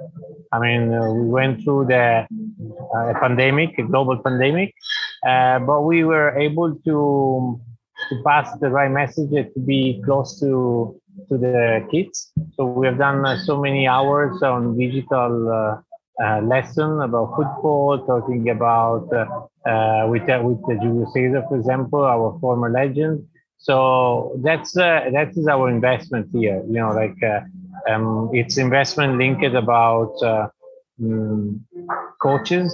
I 0.52 0.60
mean, 0.60 0.94
uh, 0.94 1.12
we 1.14 1.28
went 1.28 1.64
through 1.64 1.86
the 1.88 2.28
uh, 2.96 3.14
pandemic, 3.20 3.78
a 3.78 3.84
global 3.84 4.18
pandemic, 4.18 4.74
uh, 5.28 5.60
but 5.60 5.82
we 5.82 6.04
were 6.04 6.38
able 6.38 6.76
to 6.88 7.60
to 8.10 8.16
pass 8.26 8.48
the 8.60 8.70
right 8.70 8.92
message 8.92 9.30
to 9.54 9.60
be 9.60 10.02
close 10.06 10.40
to 10.40 11.00
to 11.30 11.38
the 11.38 11.86
kids. 11.92 12.32
So 12.56 12.66
we 12.66 12.88
have 12.88 12.98
done 12.98 13.26
uh, 13.26 13.38
so 13.38 13.62
many 13.62 13.88
hours 13.88 14.42
on 14.42 14.78
digital 14.78 15.34
uh, 15.50 15.82
uh, 16.24 16.42
lesson 16.42 17.02
about 17.02 17.36
football, 17.36 18.06
talking 18.06 18.50
about 18.50 19.08
uh, 19.14 19.70
uh, 19.70 20.08
with 20.08 20.28
uh, 20.30 20.42
with 20.44 20.60
Julio 20.82 21.06
Cesar, 21.14 21.44
for 21.48 21.58
example, 21.58 22.04
our 22.04 22.38
former 22.40 22.70
legend. 22.70 23.26
So 23.62 24.40
that's 24.44 24.76
uh, 24.76 25.12
that 25.14 25.38
is 25.38 25.48
our 25.48 25.70
investment 25.70 26.30
here. 26.34 26.64
You 26.68 26.80
know, 26.82 26.90
like 26.90 27.18
uh, 27.22 27.42
um, 27.92 28.32
it's 28.34 28.58
investment 28.58 29.20
linked 29.20 29.44
about 29.56 30.14
um, 31.00 31.64
coaches, 32.20 32.72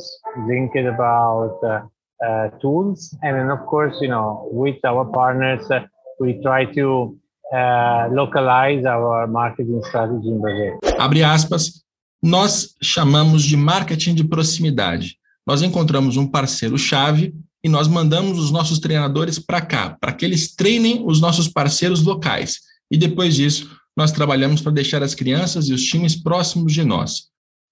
linked 0.47 0.77
about 0.77 1.59
tools, 2.61 3.13
and 3.21 3.35
then 3.37 3.49
of 3.49 3.65
course, 3.65 3.99
you 3.99 4.07
know, 4.07 4.47
with 4.49 4.79
our 4.85 5.03
partners, 5.11 5.67
we 6.21 6.41
try 6.41 6.63
to 6.73 7.17
uh, 7.53 8.07
localize 8.11 8.85
our 8.85 9.27
marketing 9.27 9.81
strategy 9.83 10.29
in 10.29 10.39
Brazil. 10.39 10.79
Abre 10.97 11.23
aspas. 11.23 11.85
Nós 12.23 12.75
chamamos 12.81 13.43
de 13.43 13.55
marketing 13.55 14.15
de 14.15 14.23
proximidade. 14.23 15.17
Nós 15.45 15.61
encontramos 15.61 16.17
um 16.17 16.27
parceiro-chave 16.27 17.35
e 17.67 17.69
nós 17.69 17.85
mandamos 17.85 18.39
os 18.39 18.49
nossos 18.49 18.79
treinadores 18.79 19.37
para 19.37 19.59
cá, 19.59 19.97
para 19.99 20.13
que 20.13 20.23
eles 20.23 20.55
treinem 20.55 21.03
os 21.05 21.19
nossos 21.19 21.49
parceiros 21.49 22.01
locais. 22.01 22.59
E 22.89 22.97
depois 22.97 23.35
disso, 23.35 23.69
nós 23.95 24.09
trabalhamos 24.09 24.61
para 24.61 24.71
deixar 24.71 25.03
as 25.03 25.13
crianças 25.13 25.67
e 25.67 25.73
os 25.73 25.83
times 25.83 26.15
próximos 26.15 26.71
de 26.71 26.85
nós. 26.85 27.23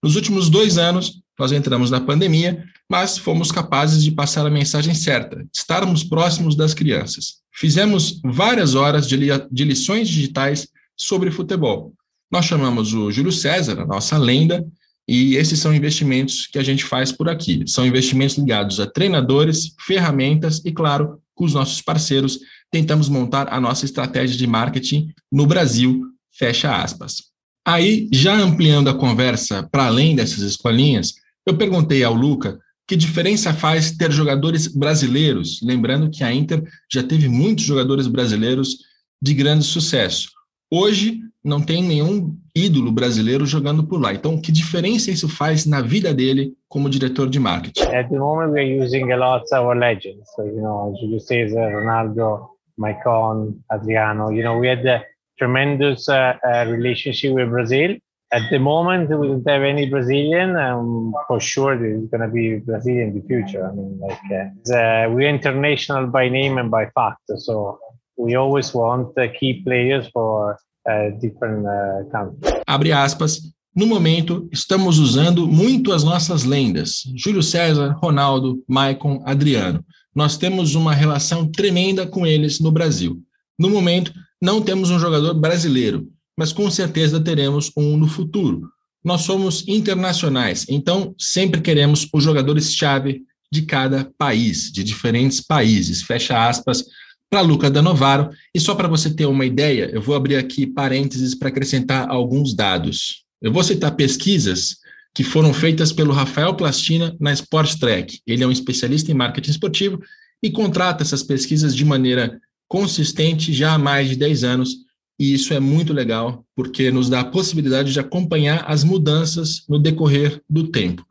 Nos 0.03 0.17
últimos 0.17 0.49
dois 0.49 0.77
anos, 0.77 1.21
nós 1.39 1.53
entramos 1.53 1.89
na 1.89 2.01
pandemia, 2.01 2.61
mas 2.91 3.17
fomos 3.17 3.53
capazes 3.53 4.03
de 4.03 4.11
passar 4.11 4.45
a 4.45 4.49
mensagem 4.49 4.93
certa, 4.93 5.47
estarmos 5.53 6.03
próximos 6.03 6.57
das 6.57 6.73
crianças. 6.73 7.35
Fizemos 7.53 8.19
várias 8.21 8.75
horas 8.75 9.07
de, 9.07 9.15
li 9.15 9.27
de 9.49 9.63
lições 9.63 10.09
digitais 10.09 10.67
sobre 10.97 11.31
futebol. 11.31 11.93
Nós 12.29 12.43
chamamos 12.43 12.93
o 12.93 13.09
Júlio 13.09 13.31
César, 13.31 13.79
a 13.79 13.85
nossa 13.85 14.17
lenda, 14.17 14.65
e 15.07 15.35
esses 15.35 15.59
são 15.59 15.73
investimentos 15.73 16.47
que 16.47 16.57
a 16.57 16.63
gente 16.63 16.83
faz 16.83 17.11
por 17.11 17.29
aqui. 17.29 17.63
São 17.67 17.85
investimentos 17.85 18.37
ligados 18.37 18.79
a 18.79 18.87
treinadores, 18.87 19.75
ferramentas 19.85 20.61
e, 20.65 20.71
claro, 20.71 21.21
com 21.35 21.45
os 21.45 21.53
nossos 21.53 21.81
parceiros, 21.81 22.39
tentamos 22.71 23.09
montar 23.09 23.53
a 23.53 23.59
nossa 23.59 23.85
estratégia 23.85 24.37
de 24.37 24.47
marketing 24.47 25.13
no 25.31 25.45
Brasil, 25.45 26.01
fecha 26.31 26.75
aspas. 26.75 27.23
Aí, 27.67 28.07
já 28.11 28.35
ampliando 28.35 28.89
a 28.89 28.93
conversa 28.93 29.67
para 29.71 29.85
além 29.85 30.15
dessas 30.15 30.39
escolinhas, 30.39 31.13
eu 31.45 31.57
perguntei 31.57 32.03
ao 32.03 32.13
Luca 32.13 32.59
que 32.87 32.95
diferença 32.95 33.53
faz 33.53 33.91
ter 33.91 34.11
jogadores 34.11 34.67
brasileiros, 34.67 35.59
lembrando 35.61 36.09
que 36.09 36.23
a 36.23 36.31
Inter 36.31 36.63
já 36.91 37.01
teve 37.01 37.27
muitos 37.27 37.65
jogadores 37.65 38.07
brasileiros 38.07 38.77
de 39.21 39.33
grande 39.33 39.65
sucesso. 39.65 40.29
Hoje 40.71 41.19
não 41.43 41.61
tem 41.61 41.83
nenhum 41.83 42.37
ídolo 42.55 42.91
brasileiro 42.91 43.45
jogando 43.45 43.83
por 43.83 44.01
lá. 44.01 44.13
Então, 44.13 44.39
que 44.39 44.51
diferença 44.51 45.11
isso 45.11 45.27
faz 45.27 45.65
na 45.65 45.81
vida 45.81 46.13
dele 46.13 46.53
como 46.69 46.89
diretor 46.89 47.29
de 47.29 47.39
marketing? 47.39 47.83
At 47.93 48.09
the 48.09 48.17
moment 48.17 48.51
we're 48.51 48.81
using 48.81 49.11
a 49.11 49.17
lot 49.17 49.43
our 49.53 49.75
legends. 49.75 50.25
So, 50.35 50.43
you 50.43 50.61
know, 50.61 50.95
Julio 50.99 51.19
Cesar, 51.19 51.71
Ronaldo, 51.71 52.55
Maicon, 52.77 53.59
Adriano. 53.71 54.31
You 54.31 54.43
know, 54.43 54.57
we 54.57 54.67
had 54.67 54.85
a 54.85 55.03
tremendous 55.37 56.07
uh, 56.07 56.37
uh, 56.43 56.65
relationship 56.69 57.33
with 57.33 57.49
Brazil. 57.49 57.97
At 58.31 58.49
the 58.49 58.59
moment, 58.59 59.09
we 59.09 59.27
don't 59.27 59.47
have 59.47 59.61
any 59.61 59.89
Brazilian. 59.89 60.57
Um, 60.57 61.13
for 61.27 61.39
sure, 61.39 61.77
there's 61.77 62.07
going 62.09 62.21
to 62.21 62.27
be 62.27 62.57
Brazilian 62.57 63.09
in 63.09 63.21
the 63.21 63.27
future. 63.27 63.67
I 63.67 63.71
mean, 63.71 63.99
like 63.99 64.19
uh, 64.31 64.73
uh, 64.73 65.09
we're 65.09 65.29
international 65.29 66.07
by 66.07 66.27
name 66.27 66.57
and 66.57 66.71
by 66.71 66.85
fact. 66.87 67.21
So 67.37 67.79
we 68.17 68.35
always 68.35 68.73
want 68.73 69.15
key 69.39 69.61
players 69.63 70.07
for 70.09 70.57
uh, 70.87 71.17
different 71.19 71.65
uh, 71.65 72.09
countries. 72.11 72.63
Abre 72.67 72.91
aspas. 72.91 73.41
No 73.75 73.85
momento, 73.85 74.47
estamos 74.53 74.99
usando 74.99 75.45
muito 75.45 75.91
as 75.91 76.03
nossas 76.03 76.43
lendas: 76.43 77.03
Júlio 77.15 77.43
César, 77.43 77.97
Ronaldo, 78.01 78.63
Maicon, 78.67 79.21
Adriano. 79.25 79.83
Nós 80.15 80.37
temos 80.37 80.75
uma 80.75 80.93
relação 80.93 81.45
tremenda 81.45 82.07
com 82.07 82.25
eles 82.25 82.61
no 82.61 82.71
Brasil. 82.71 83.21
No 83.59 83.69
momento, 83.69 84.13
não 84.41 84.61
temos 84.61 84.89
um 84.89 84.99
jogador 84.99 85.33
brasileiro, 85.33 86.07
mas 86.37 86.53
com 86.53 86.71
certeza 86.71 87.19
teremos 87.19 87.69
um 87.75 87.97
no 87.97 88.07
futuro. 88.07 88.69
Nós 89.03 89.21
somos 89.21 89.67
internacionais, 89.67 90.65
então 90.69 91.13
sempre 91.19 91.61
queremos 91.61 92.07
os 92.13 92.23
jogadores-chave 92.23 93.23
de 93.51 93.61
cada 93.63 94.09
país, 94.17 94.71
de 94.71 94.83
diferentes 94.83 95.41
países. 95.41 96.01
Fecha 96.01 96.47
aspas 96.47 96.85
para 97.29 97.41
Luca 97.41 97.69
Danovaro. 97.69 98.29
E 98.53 98.59
só 98.59 98.75
para 98.75 98.87
você 98.87 99.13
ter 99.13 99.25
uma 99.25 99.45
ideia, 99.45 99.89
eu 99.91 100.01
vou 100.01 100.15
abrir 100.15 100.35
aqui 100.35 100.65
parênteses 100.65 101.35
para 101.35 101.49
acrescentar 101.49 102.09
alguns 102.09 102.53
dados. 102.53 103.25
Eu 103.41 103.51
vou 103.51 103.63
citar 103.63 103.95
pesquisas 103.95 104.77
que 105.13 105.23
foram 105.23 105.53
feitas 105.53 105.93
pelo 105.93 106.13
Rafael 106.13 106.53
Plastina 106.55 107.15
na 107.19 107.31
Sport 107.31 107.79
Track. 107.79 108.19
Ele 108.27 108.43
é 108.43 108.47
um 108.47 108.51
especialista 108.51 109.11
em 109.11 109.15
marketing 109.15 109.51
esportivo 109.51 110.01
e 110.43 110.51
contrata 110.51 111.03
essas 111.03 111.23
pesquisas 111.23 111.75
de 111.75 111.85
maneira 111.85 112.39
consistente 112.67 113.53
já 113.53 113.73
há 113.73 113.77
mais 113.77 114.09
de 114.09 114.15
10 114.15 114.43
anos. 114.43 114.75
E 115.17 115.33
isso 115.33 115.53
é 115.53 115.59
muito 115.61 115.93
legal, 115.93 116.45
porque 116.53 116.91
nos 116.91 117.09
dá 117.09 117.21
a 117.21 117.25
possibilidade 117.25 117.93
de 117.93 117.99
acompanhar 117.99 118.65
as 118.67 118.83
mudanças 118.83 119.63
no 119.69 119.79
decorrer 119.79 120.41
do 120.49 120.67
tempo. 120.67 121.05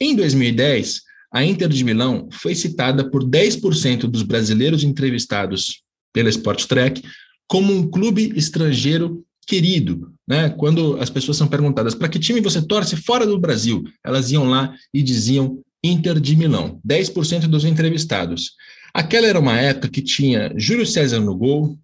Em 0.00 0.16
2010, 0.16 1.02
a 1.34 1.44
Inter 1.44 1.68
de 1.68 1.82
Milão 1.82 2.28
foi 2.30 2.54
citada 2.54 3.10
por 3.10 3.24
10% 3.24 4.02
dos 4.02 4.22
brasileiros 4.22 4.84
entrevistados 4.84 5.82
pela 6.12 6.28
Sport 6.28 6.66
Track 6.66 7.02
como 7.48 7.72
um 7.72 7.90
clube 7.90 8.32
estrangeiro 8.36 9.24
querido. 9.44 10.12
Né? 10.28 10.48
Quando 10.50 10.96
as 11.00 11.10
pessoas 11.10 11.36
são 11.36 11.48
perguntadas 11.48 11.92
para 11.92 12.08
que 12.08 12.20
time 12.20 12.40
você 12.40 12.62
torce 12.64 12.94
fora 12.94 13.26
do 13.26 13.36
Brasil, 13.36 13.82
elas 14.04 14.30
iam 14.30 14.44
lá 14.44 14.72
e 14.94 15.02
diziam 15.02 15.60
Inter 15.82 16.20
de 16.20 16.36
Milão, 16.36 16.80
10% 16.86 17.48
dos 17.48 17.64
entrevistados. 17.64 18.52
Aquela 18.94 19.26
era 19.26 19.40
uma 19.40 19.58
época 19.58 19.88
que 19.88 20.00
tinha 20.00 20.54
Júlio 20.56 20.86
César 20.86 21.18
no 21.18 21.36
gol, 21.36 21.76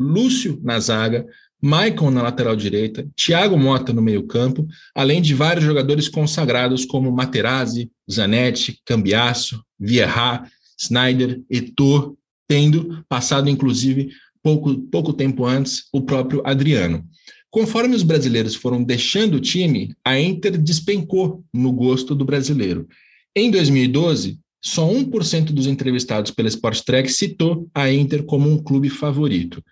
Lúcio 0.00 0.58
na 0.60 0.80
zaga, 0.80 1.24
Maicon 1.62 2.10
na 2.10 2.22
lateral 2.22 2.56
direita, 2.56 3.08
Thiago 3.14 3.56
Mota 3.56 3.92
no 3.92 4.02
meio-campo, 4.02 4.66
além 4.92 5.22
de 5.22 5.32
vários 5.32 5.64
jogadores 5.64 6.08
consagrados 6.08 6.84
como 6.84 7.12
Materazzi, 7.12 7.88
Zanetti, 8.10 8.80
Cambiasso, 8.84 9.62
Vieira, 9.78 10.44
Snyder, 10.76 11.40
Eto'o, 11.48 12.18
tendo 12.48 13.04
passado 13.08 13.48
inclusive 13.48 14.10
pouco, 14.42 14.76
pouco 14.90 15.12
tempo 15.12 15.44
antes 15.44 15.84
o 15.92 16.02
próprio 16.02 16.42
Adriano. 16.44 17.06
Conforme 17.48 17.94
os 17.94 18.02
brasileiros 18.02 18.56
foram 18.56 18.82
deixando 18.82 19.34
o 19.34 19.40
time, 19.40 19.94
a 20.04 20.18
Inter 20.18 20.58
despencou 20.58 21.44
no 21.52 21.70
gosto 21.70 22.14
do 22.14 22.24
brasileiro. 22.24 22.88
Em 23.36 23.50
2012, 23.50 24.38
só 24.60 24.88
1% 24.88 25.52
dos 25.52 25.66
entrevistados 25.66 26.30
pela 26.30 26.48
Sport 26.48 26.80
Track 26.80 27.12
citou 27.12 27.68
a 27.74 27.90
Inter 27.92 28.24
como 28.24 28.50
um 28.50 28.58
clube 28.58 28.88
favorito. 28.88 29.62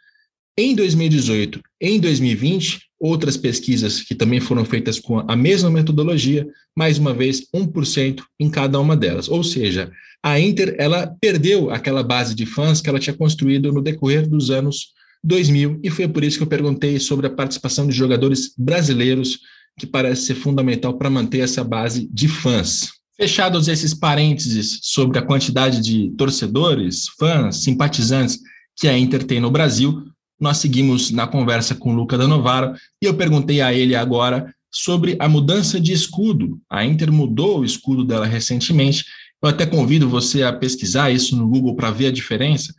Em 0.58 0.74
2018, 0.74 1.60
em 1.80 1.98
2020, 1.98 2.80
outras 3.00 3.36
pesquisas 3.36 4.02
que 4.02 4.14
também 4.14 4.40
foram 4.40 4.64
feitas 4.64 5.00
com 5.00 5.18
a 5.26 5.34
mesma 5.34 5.70
metodologia, 5.70 6.46
mais 6.76 6.98
uma 6.98 7.14
vez 7.14 7.46
1% 7.54 8.22
em 8.38 8.50
cada 8.50 8.78
uma 8.78 8.96
delas. 8.96 9.28
Ou 9.28 9.42
seja, 9.42 9.90
a 10.22 10.38
Inter 10.38 10.76
ela 10.78 11.06
perdeu 11.20 11.70
aquela 11.70 12.02
base 12.02 12.34
de 12.34 12.44
fãs 12.44 12.80
que 12.80 12.90
ela 12.90 12.98
tinha 12.98 13.16
construído 13.16 13.72
no 13.72 13.80
decorrer 13.80 14.28
dos 14.28 14.50
anos 14.50 14.92
2000 15.24 15.80
e 15.82 15.90
foi 15.90 16.08
por 16.08 16.24
isso 16.24 16.36
que 16.36 16.42
eu 16.42 16.48
perguntei 16.48 16.98
sobre 16.98 17.26
a 17.26 17.30
participação 17.30 17.86
de 17.86 17.94
jogadores 17.94 18.52
brasileiros, 18.56 19.38
que 19.78 19.86
parece 19.86 20.26
ser 20.26 20.34
fundamental 20.34 20.98
para 20.98 21.08
manter 21.08 21.40
essa 21.40 21.64
base 21.64 22.08
de 22.12 22.28
fãs. 22.28 22.90
Fechados 23.16 23.68
esses 23.68 23.94
parênteses 23.94 24.78
sobre 24.82 25.18
a 25.18 25.22
quantidade 25.22 25.80
de 25.80 26.10
torcedores, 26.16 27.06
fãs, 27.18 27.62
simpatizantes 27.62 28.38
que 28.76 28.88
a 28.88 28.98
Inter 28.98 29.24
tem 29.24 29.40
no 29.40 29.50
Brasil, 29.50 30.04
nós 30.40 30.56
seguimos 30.58 31.10
na 31.10 31.26
conversa 31.26 31.74
com 31.74 31.94
Luca 31.94 32.16
Danovaro 32.16 32.74
e 33.00 33.06
eu 33.06 33.14
perguntei 33.14 33.60
a 33.60 33.74
ele 33.74 33.94
agora 33.94 34.54
sobre 34.72 35.16
a 35.18 35.28
mudança 35.28 35.78
de 35.78 35.92
escudo. 35.92 36.58
A 36.70 36.84
Inter 36.84 37.12
mudou 37.12 37.60
o 37.60 37.64
escudo 37.64 38.04
dela 38.04 38.24
recentemente. 38.24 39.04
Eu 39.42 39.48
até 39.48 39.66
convido 39.66 40.08
você 40.08 40.42
a 40.42 40.52
pesquisar 40.52 41.10
isso 41.10 41.36
no 41.36 41.48
Google 41.48 41.76
para 41.76 41.90
ver 41.90 42.06
a 42.06 42.12
diferença. 42.12 42.74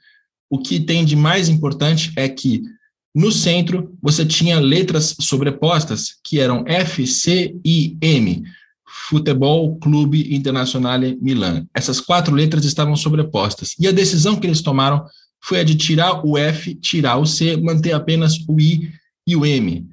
O 0.50 0.58
que 0.58 0.80
tem 0.80 1.06
de 1.06 1.15
mais 1.15 1.50
importante 1.50 2.12
é 2.15 2.27
que 2.27 2.62
no 3.13 3.32
centro 3.32 3.96
você 4.01 4.25
tinha 4.25 4.60
letras 4.60 5.15
sobrepostas 5.20 6.15
que 6.24 6.39
eram 6.39 6.63
F, 6.65 7.06
C 7.06 7.56
e 7.63 7.98
M. 8.01 8.44
Futebol 9.10 9.77
Clube 9.77 10.34
Internazionale 10.34 11.18
Milan. 11.22 11.65
Essas 11.74 12.00
quatro 12.00 12.34
letras 12.34 12.65
estavam 12.65 12.96
sobrepostas. 12.96 13.75
E 13.80 13.88
a 13.88 13.91
decisão 13.91 14.36
que 14.36 14.48
eles 14.48 14.62
tomaram 14.62 15.06
foi 15.43 15.60
a 15.60 15.63
de 15.63 15.75
tirar 15.75 16.25
o 16.25 16.38
F, 16.38 16.75
tirar 16.75 17.17
o 17.17 17.25
C, 17.25 17.57
manter 17.57 17.93
apenas 17.93 18.38
o 18.48 18.60
I 18.60 18.91
e 19.27 19.36
o 19.36 19.45
M. 19.45 19.88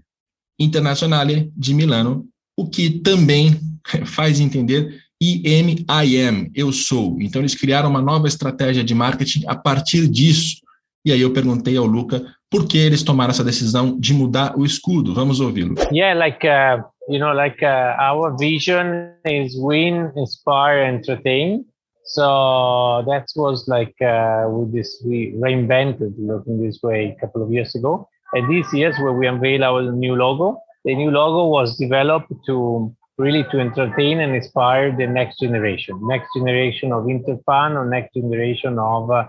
Internazionale 0.60 1.50
de 1.56 1.72
Milano, 1.72 2.26
o 2.56 2.68
que 2.68 2.90
também 2.90 3.58
faz 4.04 4.40
entender 4.40 5.00
IM, 5.20 5.84
I 5.90 6.20
am, 6.20 6.50
eu 6.54 6.72
sou. 6.72 7.20
Então 7.20 7.40
eles 7.40 7.54
criaram 7.54 7.90
uma 7.90 8.02
nova 8.02 8.28
estratégia 8.28 8.84
de 8.84 8.94
marketing 8.94 9.44
a 9.46 9.56
partir 9.56 10.08
disso. 10.08 10.56
E 11.04 11.12
aí 11.12 11.20
eu 11.20 11.32
perguntei 11.32 11.76
ao 11.76 11.86
Luca 11.86 12.22
por 12.50 12.66
que 12.66 12.78
eles 12.78 13.02
tomaram 13.02 13.30
essa 13.30 13.44
decisão 13.44 13.98
de 13.98 14.14
mudar 14.14 14.56
o 14.56 14.64
escudo. 14.64 15.14
Vamos 15.14 15.40
ouvi-lo. 15.40 15.74
Yeah, 15.92 16.18
like 16.18 16.46
uh, 16.46 16.84
you 17.08 17.18
know, 17.18 17.32
like 17.34 17.64
uh, 17.64 17.96
our 18.00 18.36
vision 18.38 19.10
is 19.24 19.56
win, 19.56 20.12
inspire, 20.16 20.84
entertain. 20.94 21.64
So 22.08 23.04
that 23.06 23.26
was 23.36 23.68
like 23.68 23.94
uh, 24.02 24.46
with 24.50 24.72
this 24.72 25.02
we 25.06 25.34
reinvented 25.36 26.14
looking 26.18 26.62
this 26.62 26.80
way 26.82 27.16
a 27.16 27.20
couple 27.20 27.42
of 27.42 27.52
years 27.52 27.74
ago. 27.74 28.08
And 28.34 28.50
this 28.50 28.72
year's 28.72 28.96
where 28.98 29.12
we 29.12 29.26
unveil 29.26 29.64
our 29.64 29.82
new 29.92 30.14
logo. 30.16 30.60
The 30.84 30.94
new 30.94 31.10
logo 31.10 31.48
was 31.48 31.76
developed 31.78 32.32
to 32.46 32.94
really 33.18 33.44
to 33.50 33.60
entertain 33.60 34.20
and 34.20 34.34
inspire 34.34 34.96
the 34.96 35.06
next 35.06 35.40
generation, 35.40 35.98
next 36.02 36.28
generation 36.36 36.92
of 36.92 37.08
Inter 37.08 37.38
fan 37.46 37.72
or 37.76 37.84
next 37.88 38.14
generation 38.14 38.78
of 38.78 39.10
uh, 39.10 39.24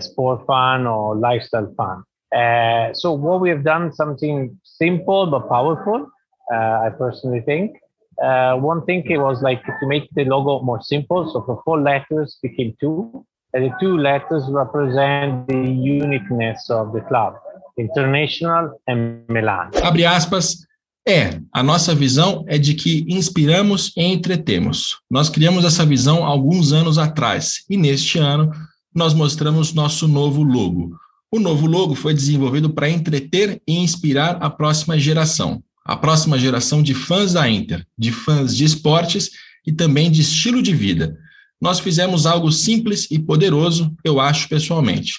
sport 0.00 0.46
fan 0.46 0.86
or 0.86 1.16
lifestyle 1.16 1.72
fan. 1.78 2.02
Uh, 2.34 2.92
so 2.94 3.12
what 3.12 3.40
we 3.40 3.48
have 3.50 3.64
done 3.64 3.92
something 3.92 4.58
simple 4.64 5.26
but 5.30 5.48
powerful. 5.48 6.06
Uh, 6.52 6.56
I 6.86 6.90
personally 6.98 7.40
think. 7.40 7.76
Uh, 8.22 8.56
one 8.56 8.84
thing 8.84 9.02
it 9.10 9.18
was 9.18 9.42
like 9.42 9.62
to 9.64 9.86
make 9.86 10.08
the 10.14 10.24
logo 10.24 10.62
more 10.62 10.82
simple. 10.82 11.30
So 11.32 11.42
for 11.42 11.62
four 11.64 11.80
letters 11.80 12.38
became 12.42 12.74
two. 12.80 13.24
And 13.54 13.70
the 13.70 13.74
two 13.80 13.96
letters 13.96 14.44
represent 14.50 15.46
the 15.46 15.54
uniqueness 15.54 16.68
of 16.70 16.92
the 16.92 17.00
club, 17.02 17.34
International 17.78 18.80
and 18.88 19.24
Milan. 19.28 19.70
Abre 19.82 20.04
aspas. 20.04 20.66
É, 21.06 21.38
a 21.52 21.62
nossa 21.62 21.94
visão 21.94 22.44
é 22.48 22.56
de 22.56 22.72
que 22.72 23.04
inspiramos 23.06 23.92
e 23.94 24.02
entretemos. 24.02 24.98
Nós 25.10 25.28
criamos 25.28 25.62
essa 25.62 25.84
visão 25.84 26.24
alguns 26.24 26.72
anos 26.72 26.96
atrás 26.96 27.62
e 27.68 27.76
neste 27.76 28.18
ano 28.18 28.50
nós 28.94 29.12
mostramos 29.12 29.74
nosso 29.74 30.08
novo 30.08 30.42
logo. 30.42 30.96
O 31.30 31.38
novo 31.38 31.66
logo 31.66 31.94
foi 31.94 32.14
desenvolvido 32.14 32.70
para 32.70 32.88
entreter 32.88 33.60
e 33.68 33.78
inspirar 33.80 34.38
a 34.40 34.48
próxima 34.48 34.98
geração, 34.98 35.62
a 35.84 35.96
próxima 35.96 36.38
geração 36.38 36.82
de 36.82 36.94
fãs 36.94 37.32
da 37.32 37.48
Inter, 37.48 37.86
de 37.98 38.10
fãs 38.10 38.56
de 38.56 38.64
esportes 38.64 39.30
e 39.66 39.72
também 39.72 40.10
de 40.10 40.22
estilo 40.22 40.62
de 40.62 40.74
vida. 40.74 41.18
Nós 41.60 41.78
fizemos 41.78 42.26
algo 42.26 42.50
simples 42.50 43.06
e 43.10 43.18
poderoso, 43.18 43.94
eu 44.02 44.18
acho 44.18 44.48
pessoalmente. 44.48 45.12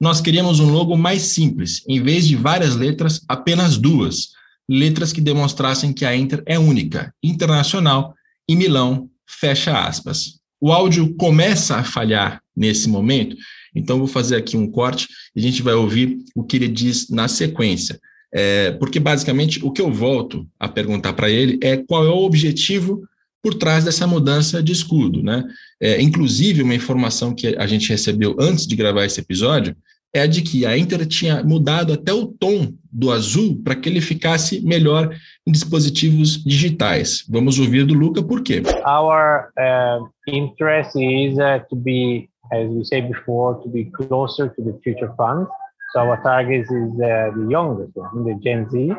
Nós 0.00 0.20
queríamos 0.20 0.60
um 0.60 0.70
logo 0.70 0.96
mais 0.96 1.22
simples, 1.22 1.82
em 1.88 2.00
vez 2.02 2.26
de 2.26 2.36
várias 2.36 2.76
letras, 2.76 3.20
apenas 3.28 3.76
duas, 3.76 4.28
letras 4.68 5.12
que 5.12 5.20
demonstrassem 5.20 5.92
que 5.92 6.04
a 6.04 6.14
Inter 6.14 6.42
é 6.46 6.58
única, 6.58 7.12
internacional 7.22 8.14
e 8.48 8.54
Milão, 8.54 9.08
fecha 9.26 9.78
aspas. 9.78 10.38
O 10.60 10.72
áudio 10.72 11.14
começa 11.14 11.76
a 11.76 11.84
falhar 11.84 12.40
nesse 12.56 12.88
momento, 12.88 13.36
então 13.74 13.98
vou 13.98 14.08
fazer 14.08 14.36
aqui 14.36 14.56
um 14.56 14.70
corte 14.70 15.08
e 15.34 15.40
a 15.40 15.42
gente 15.42 15.62
vai 15.62 15.74
ouvir 15.74 16.18
o 16.34 16.42
que 16.42 16.56
ele 16.56 16.68
diz 16.68 17.08
na 17.08 17.28
sequência. 17.28 17.98
É, 18.32 18.72
porque 18.72 19.00
basicamente 19.00 19.64
o 19.64 19.70
que 19.70 19.80
eu 19.80 19.90
volto 19.90 20.46
a 20.60 20.68
perguntar 20.68 21.14
para 21.14 21.30
ele 21.30 21.58
é 21.62 21.78
qual 21.78 22.04
é 22.04 22.10
o 22.10 22.24
objetivo 22.24 23.02
por 23.42 23.54
trás 23.54 23.84
dessa 23.84 24.06
mudança 24.06 24.62
de 24.62 24.72
escudo, 24.72 25.22
né? 25.22 25.44
É, 25.80 26.02
inclusive, 26.02 26.62
uma 26.62 26.74
informação 26.74 27.34
que 27.34 27.56
a 27.56 27.66
gente 27.66 27.88
recebeu 27.88 28.36
antes 28.38 28.66
de 28.66 28.76
gravar 28.76 29.04
esse 29.04 29.20
episódio 29.20 29.76
é 30.12 30.26
de 30.26 30.42
que 30.42 30.64
a 30.64 30.76
Inter 30.76 31.06
tinha 31.06 31.42
mudado 31.42 31.92
até 31.92 32.12
o 32.12 32.26
tom 32.26 32.72
do 32.90 33.12
azul 33.12 33.60
para 33.62 33.76
que 33.76 33.88
ele 33.88 34.00
ficasse 34.00 34.60
melhor 34.62 35.14
em 35.46 35.52
dispositivos 35.52 36.42
digitais. 36.42 37.24
Vamos 37.28 37.58
ouvir 37.58 37.84
do 37.84 37.94
Luca 37.94 38.22
por 38.22 38.42
quê. 38.42 38.62
Our 38.86 39.50
uh, 39.58 40.08
interest 40.26 40.96
is 40.96 41.36
uh, 41.38 41.60
to 41.68 41.76
be, 41.76 42.28
as 42.52 42.68
we 42.70 42.84
said 42.84 43.08
before, 43.08 43.62
to 43.62 43.68
be 43.68 43.84
closer 43.84 44.48
to 44.48 44.62
the 44.62 44.78
future 44.82 45.12
funds. 45.16 45.48
So 45.92 46.00
our 46.00 46.22
target 46.22 46.66
is 46.70 46.90
uh, 47.00 47.30
the 47.36 47.46
youngest 47.48 47.92
one, 47.96 48.24
the 48.24 48.34
Gen 48.42 48.68
Z. 48.70 48.92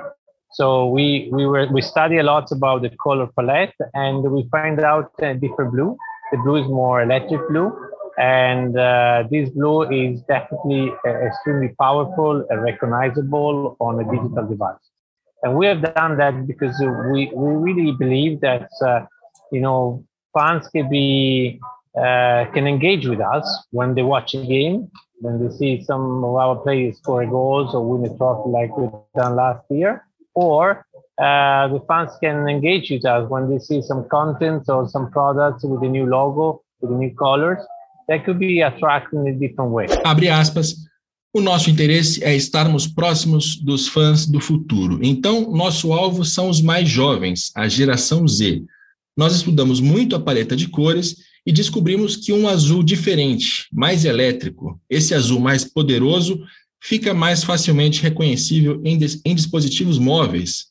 So 0.52 0.88
we 0.90 1.30
we 1.32 1.46
were 1.46 1.68
we 1.72 1.82
study 1.82 2.18
a 2.18 2.24
lot 2.24 2.52
about 2.52 2.82
the 2.82 2.90
color 3.04 3.28
palette, 3.38 3.76
and 3.94 4.24
we 4.32 4.48
find 4.52 4.80
out 4.82 5.12
a 5.20 5.34
different 5.34 5.72
blue. 5.72 5.96
The 6.32 6.38
blue 6.44 6.58
is 6.58 6.68
more 6.68 7.02
electric 7.02 7.42
blue, 7.50 7.70
and 8.18 8.78
uh, 8.78 9.24
this 9.30 9.50
blue 9.50 9.84
is 9.90 10.22
definitely 10.28 10.92
uh, 11.06 11.10
extremely 11.28 11.70
powerful 11.80 12.46
and 12.50 12.62
recognizable 12.64 13.78
on 13.80 14.00
a 14.00 14.06
digital 14.06 14.48
device. 14.48 14.86
And 15.44 15.56
we 15.56 15.68
have 15.68 15.82
done 15.82 16.18
that 16.18 16.46
because 16.48 16.76
we, 17.12 17.32
we 17.34 17.54
really 17.72 17.94
believe 17.94 18.42
that, 18.42 18.68
uh, 18.86 19.02
you 19.52 19.62
know, 19.62 20.04
fans 20.38 20.68
can 20.70 20.90
be, 20.90 21.60
uh, 21.98 22.46
can 22.54 22.68
engage 22.68 23.08
with 23.08 23.22
us 23.22 23.46
when 23.72 23.96
they 23.96 24.04
watch 24.04 24.34
a 24.34 24.44
game, 24.46 24.90
when 25.22 25.42
they 25.42 25.54
see 25.56 25.84
some 25.84 26.24
of 26.24 26.36
our 26.36 26.56
players 26.58 26.98
score 26.98 27.26
goals 27.26 27.74
or 27.74 27.86
win 27.86 28.10
a 28.10 28.18
trophy 28.18 28.50
like 28.50 28.76
we've 28.78 28.92
done 29.16 29.36
last 29.36 29.64
year, 29.70 30.06
or 30.34 30.86
uh, 31.20 31.68
the 31.68 31.82
fans 31.88 32.12
can 32.22 32.48
engage 32.48 32.90
with 32.90 33.06
us 33.06 33.30
when 33.30 33.50
they 33.50 33.60
see 33.60 33.82
some 33.82 34.08
content 34.10 34.64
or 34.70 34.88
some 34.88 35.12
products 35.12 35.64
with 35.64 35.84
a 35.84 35.88
new 35.88 36.06
logo, 36.06 36.62
with 36.82 36.92
new 36.92 37.14
colors, 37.16 37.60
that 38.08 38.26
could 38.26 38.40
be 38.40 38.62
attracted 38.62 39.20
in 39.20 39.28
a 39.28 39.34
different 39.34 39.72
way. 39.72 39.88
Abre 40.04 40.30
aspas. 40.30 40.76
O 41.32 41.42
nosso 41.42 41.70
interesse 41.70 42.24
é 42.24 42.36
estarmos 42.36 42.88
próximos 42.88 43.56
dos 43.58 43.88
fãs 43.88 44.26
do 44.26 44.40
futuro. 44.40 45.00
Então, 45.04 45.52
nosso 45.52 45.94
alvo 45.94 46.26
são 46.26 46.50
os 46.50 46.60
mais 46.60 46.90
jovens, 46.90 47.52
a 47.56 47.68
geração 47.68 48.28
Z. 48.28 48.64
Nós 49.16 49.36
estudamos 49.36 49.80
muito 49.80 50.16
a 50.16 50.20
paleta 50.20 50.56
de 50.56 50.68
cores 50.68 51.18
e 51.46 51.52
descobrimos 51.52 52.16
que 52.16 52.34
um 52.34 52.48
azul 52.48 52.84
diferente, 52.84 53.68
mais 53.72 54.06
elétrico, 54.06 54.80
esse 54.90 55.14
azul 55.14 55.40
mais 55.40 55.64
poderoso, 55.64 56.40
fica 56.82 57.14
mais 57.14 57.44
facilmente 57.44 58.02
reconhecível 58.02 58.82
em, 58.84 58.98
em 59.26 59.36
dispositivos 59.36 59.98
móveis. 59.98 60.68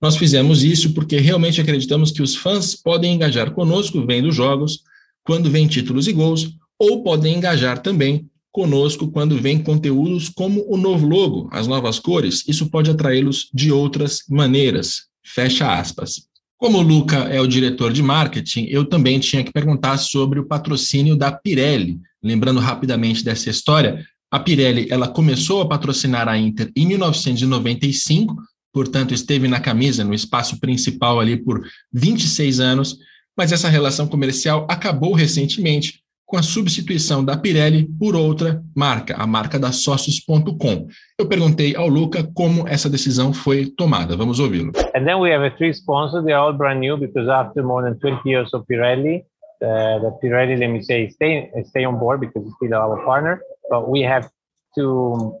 Nós 0.00 0.16
fizemos 0.16 0.62
isso 0.62 0.94
porque 0.94 1.18
realmente 1.18 1.60
acreditamos 1.60 2.10
que 2.10 2.22
os 2.22 2.34
fãs 2.34 2.74
podem 2.74 3.14
engajar 3.14 3.50
conosco 3.52 4.04
vendo 4.06 4.32
jogos, 4.32 4.82
quando 5.22 5.50
vêm 5.50 5.66
títulos 5.66 6.08
e 6.08 6.12
gols, 6.12 6.54
ou 6.78 7.02
podem 7.02 7.36
engajar 7.36 7.82
também 7.82 8.26
conosco 8.50 9.08
quando 9.08 9.38
vem 9.38 9.62
conteúdos 9.62 10.28
como 10.28 10.64
o 10.68 10.76
novo 10.76 11.06
logo, 11.06 11.48
as 11.52 11.66
novas 11.66 11.98
cores. 11.98 12.42
Isso 12.48 12.68
pode 12.70 12.90
atraí-los 12.90 13.48
de 13.52 13.70
outras 13.70 14.22
maneiras. 14.28 15.02
Fecha 15.22 15.72
aspas. 15.72 16.29
Como 16.60 16.76
o 16.76 16.82
Luca 16.82 17.16
é 17.20 17.40
o 17.40 17.46
diretor 17.46 17.90
de 17.90 18.02
marketing, 18.02 18.66
eu 18.68 18.84
também 18.84 19.18
tinha 19.18 19.42
que 19.42 19.50
perguntar 19.50 19.96
sobre 19.96 20.38
o 20.38 20.44
patrocínio 20.44 21.16
da 21.16 21.32
Pirelli. 21.32 21.98
Lembrando 22.22 22.60
rapidamente 22.60 23.24
dessa 23.24 23.48
história, 23.48 24.04
a 24.30 24.38
Pirelli 24.38 24.86
ela 24.90 25.08
começou 25.08 25.62
a 25.62 25.66
patrocinar 25.66 26.28
a 26.28 26.36
Inter 26.36 26.70
em 26.76 26.86
1995, 26.86 28.36
portanto 28.74 29.14
esteve 29.14 29.48
na 29.48 29.58
camisa, 29.58 30.04
no 30.04 30.12
espaço 30.12 30.60
principal 30.60 31.18
ali 31.18 31.34
por 31.34 31.66
26 31.94 32.60
anos, 32.60 32.98
mas 33.34 33.52
essa 33.52 33.70
relação 33.70 34.06
comercial 34.06 34.66
acabou 34.68 35.14
recentemente 35.14 36.02
com 36.30 36.36
a 36.36 36.42
substituição 36.42 37.24
da 37.24 37.36
Pirelli 37.36 37.88
por 37.98 38.14
outra 38.14 38.62
marca, 38.74 39.16
a 39.16 39.26
marca 39.26 39.58
da 39.58 39.72
Sócios.com. 39.72 40.86
Eu 41.18 41.28
perguntei 41.28 41.74
ao 41.74 41.88
Luca 41.88 42.22
como 42.32 42.68
essa 42.68 42.88
decisão 42.88 43.32
foi 43.32 43.66
tomada. 43.76 44.16
Vamos 44.16 44.38
ouvi-lo. 44.38 44.70
And 44.94 45.04
then 45.04 45.16
we 45.16 45.34
have 45.34 45.50
three 45.56 45.74
sponsors. 45.74 46.24
They're 46.24 46.38
all 46.38 46.52
brand 46.52 46.78
new 46.78 46.96
because 46.96 47.28
after 47.28 47.64
more 47.64 47.82
than 47.82 47.98
20 47.98 48.20
years 48.24 48.54
of 48.54 48.64
Pirelli, 48.70 49.24
uh, 49.60 49.98
the 49.98 50.16
Pirelli, 50.22 50.56
let 50.56 50.68
me 50.68 50.82
say, 50.82 51.10
stay 51.10 51.50
stay 51.64 51.84
on 51.84 51.98
board 51.98 52.20
because 52.20 52.46
it's 52.46 52.54
still 52.62 52.74
our 52.74 53.04
partner. 53.04 53.42
But 53.68 53.90
we 53.90 54.02
have 54.02 54.30
to 54.76 55.34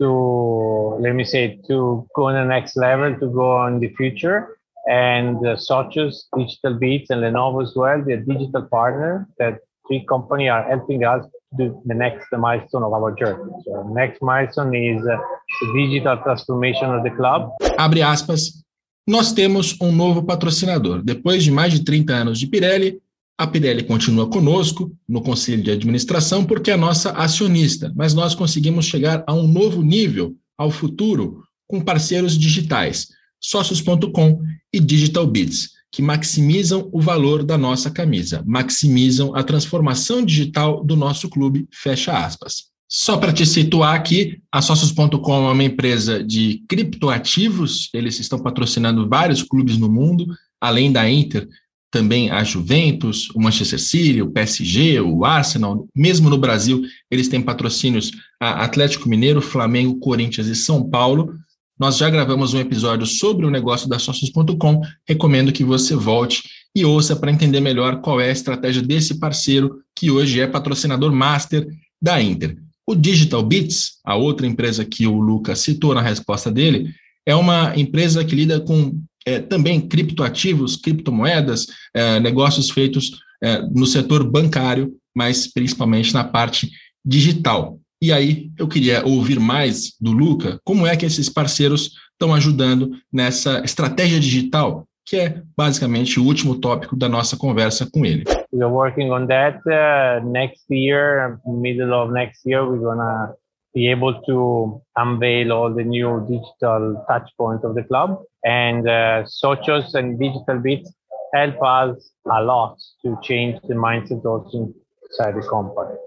to 0.00 0.96
let 0.98 1.14
me 1.14 1.24
say 1.24 1.60
to 1.68 2.06
go 2.16 2.28
on 2.28 2.34
the 2.34 2.44
next 2.44 2.74
level 2.76 3.14
to 3.18 3.26
go 3.28 3.54
on 3.54 3.80
the 3.80 3.92
future 3.96 4.56
and 4.88 5.36
uh, 5.46 5.56
Sochus, 5.56 6.24
Digital 6.36 6.74
Beats, 6.74 7.10
and 7.10 7.20
Lenovo 7.20 7.62
as 7.62 7.74
well. 7.76 8.02
They're 8.02 8.18
digital 8.18 8.62
partner 8.62 9.28
that 9.38 9.58
three 9.86 10.04
companies 10.04 10.50
are 10.50 10.68
helping 10.68 11.04
us 11.04 11.26
do 11.56 11.80
the 11.86 11.94
next 11.94 12.26
milestone 12.32 12.84
of 12.84 12.92
our 12.92 13.14
journey. 13.14 13.50
So 13.64 13.88
next 13.94 14.20
milestone 14.22 14.74
is 14.74 15.02
uh, 15.06 15.16
the 15.60 15.72
digital 15.74 16.18
transformation 16.22 16.94
of 16.94 17.02
the 17.02 17.10
club. 17.10 17.50
Abre 17.78 18.02
aspas. 18.02 18.64
Nós 19.08 19.32
temos 19.32 19.76
um 19.80 19.92
novo 19.92 20.22
patrocinador. 20.24 21.02
Depois 21.02 21.44
de 21.44 21.50
mais 21.50 21.72
de 21.72 21.84
30 21.84 22.12
anos 22.12 22.40
de 22.40 22.46
Pirelli, 22.48 23.00
a 23.38 23.46
Pirelli 23.46 23.84
continua 23.84 24.28
conosco 24.28 24.90
no 25.08 25.22
conselho 25.22 25.62
de 25.62 25.70
administração 25.70 26.44
porque 26.44 26.72
é 26.72 26.76
nossa 26.76 27.12
acionista, 27.12 27.92
mas 27.94 28.14
nós 28.14 28.34
conseguimos 28.34 28.86
chegar 28.86 29.22
a 29.26 29.32
um 29.32 29.46
novo 29.46 29.82
nível, 29.82 30.34
ao 30.58 30.70
futuro, 30.70 31.44
com 31.68 31.80
parceiros 31.80 32.36
digitais, 32.36 33.08
sócios.com 33.40 34.40
e 34.72 34.80
Digital 34.80 35.26
Bits 35.26 35.75
que 35.96 36.02
maximizam 36.02 36.90
o 36.92 37.00
valor 37.00 37.42
da 37.42 37.56
nossa 37.56 37.90
camisa, 37.90 38.44
maximizam 38.46 39.34
a 39.34 39.42
transformação 39.42 40.22
digital 40.22 40.84
do 40.84 40.94
nosso 40.94 41.26
clube, 41.26 41.66
fecha 41.72 42.12
aspas. 42.12 42.64
Só 42.86 43.16
para 43.16 43.32
te 43.32 43.46
situar 43.46 43.94
aqui, 43.94 44.42
a 44.52 44.60
Socios.com 44.60 45.48
é 45.48 45.52
uma 45.52 45.64
empresa 45.64 46.22
de 46.22 46.62
criptoativos, 46.68 47.88
eles 47.94 48.20
estão 48.20 48.38
patrocinando 48.38 49.08
vários 49.08 49.42
clubes 49.42 49.78
no 49.78 49.90
mundo, 49.90 50.26
além 50.60 50.92
da 50.92 51.08
Inter, 51.08 51.48
também 51.90 52.30
a 52.30 52.44
Juventus, 52.44 53.30
o 53.34 53.40
Manchester 53.40 53.80
City, 53.80 54.20
o 54.20 54.30
PSG, 54.30 55.00
o 55.00 55.24
Arsenal, 55.24 55.88
mesmo 55.96 56.28
no 56.28 56.36
Brasil, 56.36 56.82
eles 57.10 57.26
têm 57.26 57.40
patrocínios 57.40 58.10
a 58.38 58.64
Atlético 58.64 59.08
Mineiro, 59.08 59.40
Flamengo, 59.40 59.98
Corinthians 59.98 60.46
e 60.46 60.54
São 60.54 60.90
Paulo, 60.90 61.32
nós 61.78 61.98
já 61.98 62.08
gravamos 62.08 62.54
um 62.54 62.58
episódio 62.58 63.06
sobre 63.06 63.44
o 63.44 63.50
negócio 63.50 63.88
da 63.88 63.98
Sócios.com. 63.98 64.80
Recomendo 65.06 65.52
que 65.52 65.62
você 65.62 65.94
volte 65.94 66.42
e 66.74 66.84
ouça 66.84 67.14
para 67.14 67.30
entender 67.30 67.60
melhor 67.60 68.00
qual 68.00 68.20
é 68.20 68.28
a 68.28 68.32
estratégia 68.32 68.82
desse 68.82 69.18
parceiro 69.18 69.82
que 69.94 70.10
hoje 70.10 70.40
é 70.40 70.46
patrocinador 70.46 71.12
master 71.12 71.66
da 72.00 72.20
Inter. 72.20 72.56
O 72.86 72.94
Digital 72.94 73.42
Bits, 73.42 73.98
a 74.04 74.14
outra 74.14 74.46
empresa 74.46 74.84
que 74.84 75.06
o 75.06 75.20
Lucas 75.20 75.60
citou 75.60 75.94
na 75.94 76.00
resposta 76.00 76.50
dele, 76.50 76.94
é 77.26 77.34
uma 77.34 77.76
empresa 77.76 78.24
que 78.24 78.34
lida 78.34 78.60
com 78.60 78.98
é, 79.26 79.40
também 79.40 79.80
criptoativos, 79.80 80.76
criptomoedas, 80.76 81.66
é, 81.92 82.20
negócios 82.20 82.70
feitos 82.70 83.18
é, 83.42 83.60
no 83.62 83.86
setor 83.86 84.24
bancário, 84.24 84.94
mas 85.14 85.46
principalmente 85.52 86.14
na 86.14 86.24
parte 86.24 86.70
digital. 87.04 87.78
E 88.00 88.12
aí 88.12 88.50
eu 88.58 88.68
queria 88.68 89.04
ouvir 89.06 89.40
mais 89.40 89.94
do 90.00 90.12
Luca, 90.12 90.60
como 90.64 90.86
é 90.86 90.96
que 90.96 91.06
esses 91.06 91.28
parceiros 91.28 91.92
estão 92.12 92.34
ajudando 92.34 92.90
nessa 93.12 93.60
estratégia 93.64 94.20
digital, 94.20 94.84
que 95.04 95.16
é 95.16 95.42
basicamente 95.56 96.20
o 96.20 96.24
último 96.24 96.58
tópico 96.58 96.96
da 96.96 97.08
nossa 97.08 97.36
conversa 97.36 97.88
com 97.90 98.04
ele. 98.04 98.24
We 98.52 98.62
are 98.62 98.72
working 98.72 99.10
on 99.10 99.26
that. 99.26 99.60
Uh, 99.66 100.26
next 100.28 100.64
year, 100.70 101.38
middle 101.46 101.92
of 101.92 102.12
next 102.12 102.44
year, 102.46 102.64
we're 102.64 102.80
gonna 102.80 103.34
be 103.74 103.88
able 103.88 104.20
to 104.22 104.80
unveil 104.96 105.52
all 105.52 105.74
the 105.74 105.84
new 105.84 106.20
digital 106.22 107.04
touch 107.06 107.30
points 107.36 107.64
of 107.64 107.74
the 107.74 107.84
club. 107.84 108.18
And 108.44 108.88
uh, 108.88 109.26
socials 109.26 109.94
and 109.94 110.18
digital 110.18 110.58
bits 110.58 110.90
help 111.34 111.62
us 111.62 112.10
a 112.30 112.42
lot 112.42 112.78
to 113.04 113.18
change 113.22 113.60
the 113.68 113.74
mindset 113.74 114.24
also 114.24 114.72
inside 115.02 115.34
the 115.34 115.46
company. 115.46 115.98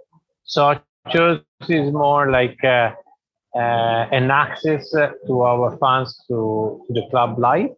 Socials 1.07 1.41
is 1.67 1.91
more 1.91 2.29
like 2.31 2.63
uh, 2.63 2.91
uh, 3.55 4.07
an 4.11 4.31
access 4.31 4.89
to 4.91 5.41
our 5.41 5.77
fans 5.77 6.17
to, 6.27 6.83
to 6.87 6.93
the 6.93 7.07
club 7.09 7.39
life. 7.39 7.71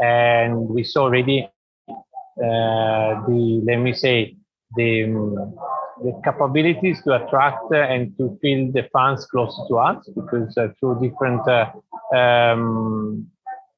And 0.00 0.68
we 0.68 0.84
saw 0.84 1.02
already 1.02 1.48
uh, 1.88 3.26
the, 3.26 3.62
let 3.64 3.76
me 3.78 3.92
say, 3.92 4.36
the, 4.76 5.04
um, 5.04 5.54
the 6.04 6.20
capabilities 6.24 7.02
to 7.02 7.14
attract 7.14 7.72
and 7.72 8.16
to 8.18 8.38
feel 8.40 8.70
the 8.70 8.88
fans 8.92 9.26
close 9.26 9.58
to 9.68 9.78
us 9.78 10.08
because 10.14 10.56
uh, 10.56 10.68
through 10.78 11.00
different 11.00 11.46
uh, 11.48 11.72
um, 12.16 13.26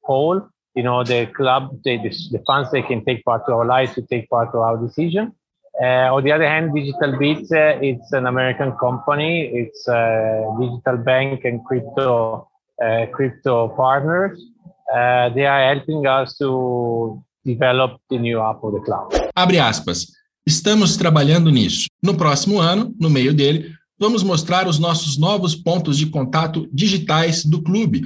poll, 0.05 0.43
you 0.75 0.83
know, 0.83 1.03
the 1.03 1.27
club, 1.27 1.71
they, 1.85 1.97
the, 1.97 2.11
the 2.33 2.43
fans, 2.47 2.71
they 2.71 2.83
can 2.83 3.05
take 3.05 3.25
part 3.25 3.47
to 3.47 3.53
our 3.53 3.65
lives, 3.65 3.95
to 3.95 4.03
take 4.03 4.29
part 4.29 4.53
to 4.53 4.59
our 4.59 4.77
decision. 4.77 5.33
Uh, 5.81 6.15
on 6.15 6.23
the 6.23 6.31
other 6.31 6.47
hand, 6.47 6.75
Digital 6.75 7.17
Beats, 7.19 7.51
uh, 7.51 7.79
it's 7.81 8.13
an 8.13 8.27
American 8.27 8.73
company. 8.77 9.47
It's 9.47 9.89
a 9.89 10.45
digital 10.61 10.99
bank 10.99 11.47
and 11.47 11.65
crypto 11.65 12.47
uh, 12.83 13.07
crypto 13.13 13.69
partners. 13.69 14.39
They 15.35 15.47
are 15.47 15.75
helping 15.75 16.07
us 16.07 16.37
to 16.37 17.23
develop 17.47 17.99
the 18.11 18.19
new 18.19 18.43
app 18.43 18.63
of 18.63 18.75
the 18.75 18.81
cloud. 18.81 19.11
Abre 19.35 19.59
aspas. 19.59 20.09
Estamos 20.47 20.99
trabalhando 20.99 21.51
nisso. 21.51 21.87
No 22.03 22.15
próximo 22.15 22.61
ano, 22.61 22.95
no 22.99 23.09
meio 23.09 23.33
dele, 23.33 23.73
vamos 23.99 24.23
mostrar 24.23 24.69
os 24.69 24.79
nossos 24.79 25.17
novos 25.17 25.55
pontos 25.55 25.97
de 25.97 26.07
contato 26.07 26.69
digitais 26.73 27.45
do 27.45 27.63
clube. 27.63 28.03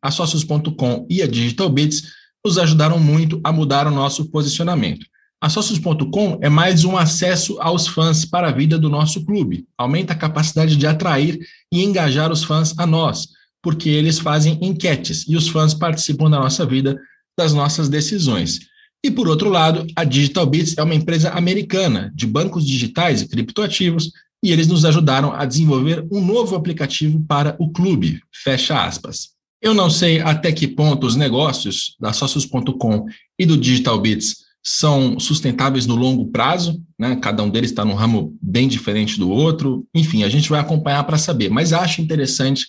A 0.00 0.10
Socios.com 0.10 1.06
e 1.10 1.20
a 1.20 1.26
Digital 1.26 1.68
Bits 1.68 2.04
nos 2.42 2.56
ajudaram 2.56 2.98
muito 2.98 3.40
a 3.44 3.52
mudar 3.52 3.86
o 3.86 3.90
nosso 3.90 4.30
posicionamento. 4.30 5.04
A 5.40 5.48
Socios.com 5.48 6.40
é 6.42 6.48
mais 6.48 6.84
um 6.84 6.96
acesso 6.96 7.60
aos 7.60 7.86
fãs 7.86 8.24
para 8.24 8.48
a 8.48 8.52
vida 8.52 8.76
do 8.76 8.88
nosso 8.88 9.24
clube. 9.24 9.66
Aumenta 9.78 10.12
a 10.12 10.16
capacidade 10.16 10.76
de 10.76 10.84
atrair 10.84 11.38
e 11.72 11.84
engajar 11.84 12.32
os 12.32 12.42
fãs 12.42 12.76
a 12.76 12.84
nós, 12.84 13.28
porque 13.62 13.88
eles 13.88 14.18
fazem 14.18 14.58
enquetes 14.60 15.24
e 15.28 15.36
os 15.36 15.46
fãs 15.48 15.72
participam 15.72 16.28
da 16.28 16.40
nossa 16.40 16.66
vida, 16.66 16.98
das 17.38 17.54
nossas 17.54 17.88
decisões. 17.88 18.58
E 19.04 19.12
por 19.12 19.28
outro 19.28 19.48
lado, 19.48 19.86
a 19.94 20.02
Digital 20.02 20.44
Bits 20.44 20.76
é 20.76 20.82
uma 20.82 20.94
empresa 20.96 21.30
americana 21.30 22.10
de 22.16 22.26
bancos 22.26 22.66
digitais 22.66 23.22
e 23.22 23.28
criptoativos, 23.28 24.10
e 24.42 24.50
eles 24.50 24.66
nos 24.66 24.84
ajudaram 24.84 25.32
a 25.32 25.44
desenvolver 25.44 26.04
um 26.10 26.20
novo 26.20 26.56
aplicativo 26.56 27.24
para 27.28 27.54
o 27.60 27.70
clube. 27.70 28.20
Fecha 28.32 28.84
aspas. 28.84 29.28
Eu 29.62 29.72
não 29.72 29.88
sei 29.88 30.20
até 30.20 30.50
que 30.50 30.66
ponto 30.66 31.06
os 31.06 31.14
negócios 31.14 31.94
da 32.00 32.12
Socios.com 32.12 33.06
e 33.38 33.46
do 33.46 33.56
Digital 33.56 34.00
Bits 34.00 34.47
são 34.68 35.18
sustentáveis 35.18 35.86
no 35.86 35.96
longo 35.96 36.26
prazo, 36.26 36.78
né? 36.98 37.16
cada 37.16 37.42
um 37.42 37.48
deles 37.48 37.70
está 37.70 37.86
num 37.86 37.94
ramo 37.94 38.36
bem 38.42 38.68
diferente 38.68 39.18
do 39.18 39.30
outro. 39.30 39.86
Enfim, 39.94 40.24
a 40.24 40.28
gente 40.28 40.50
vai 40.50 40.60
acompanhar 40.60 41.02
para 41.04 41.16
saber, 41.16 41.48
mas 41.48 41.72
acho 41.72 42.02
interessante 42.02 42.66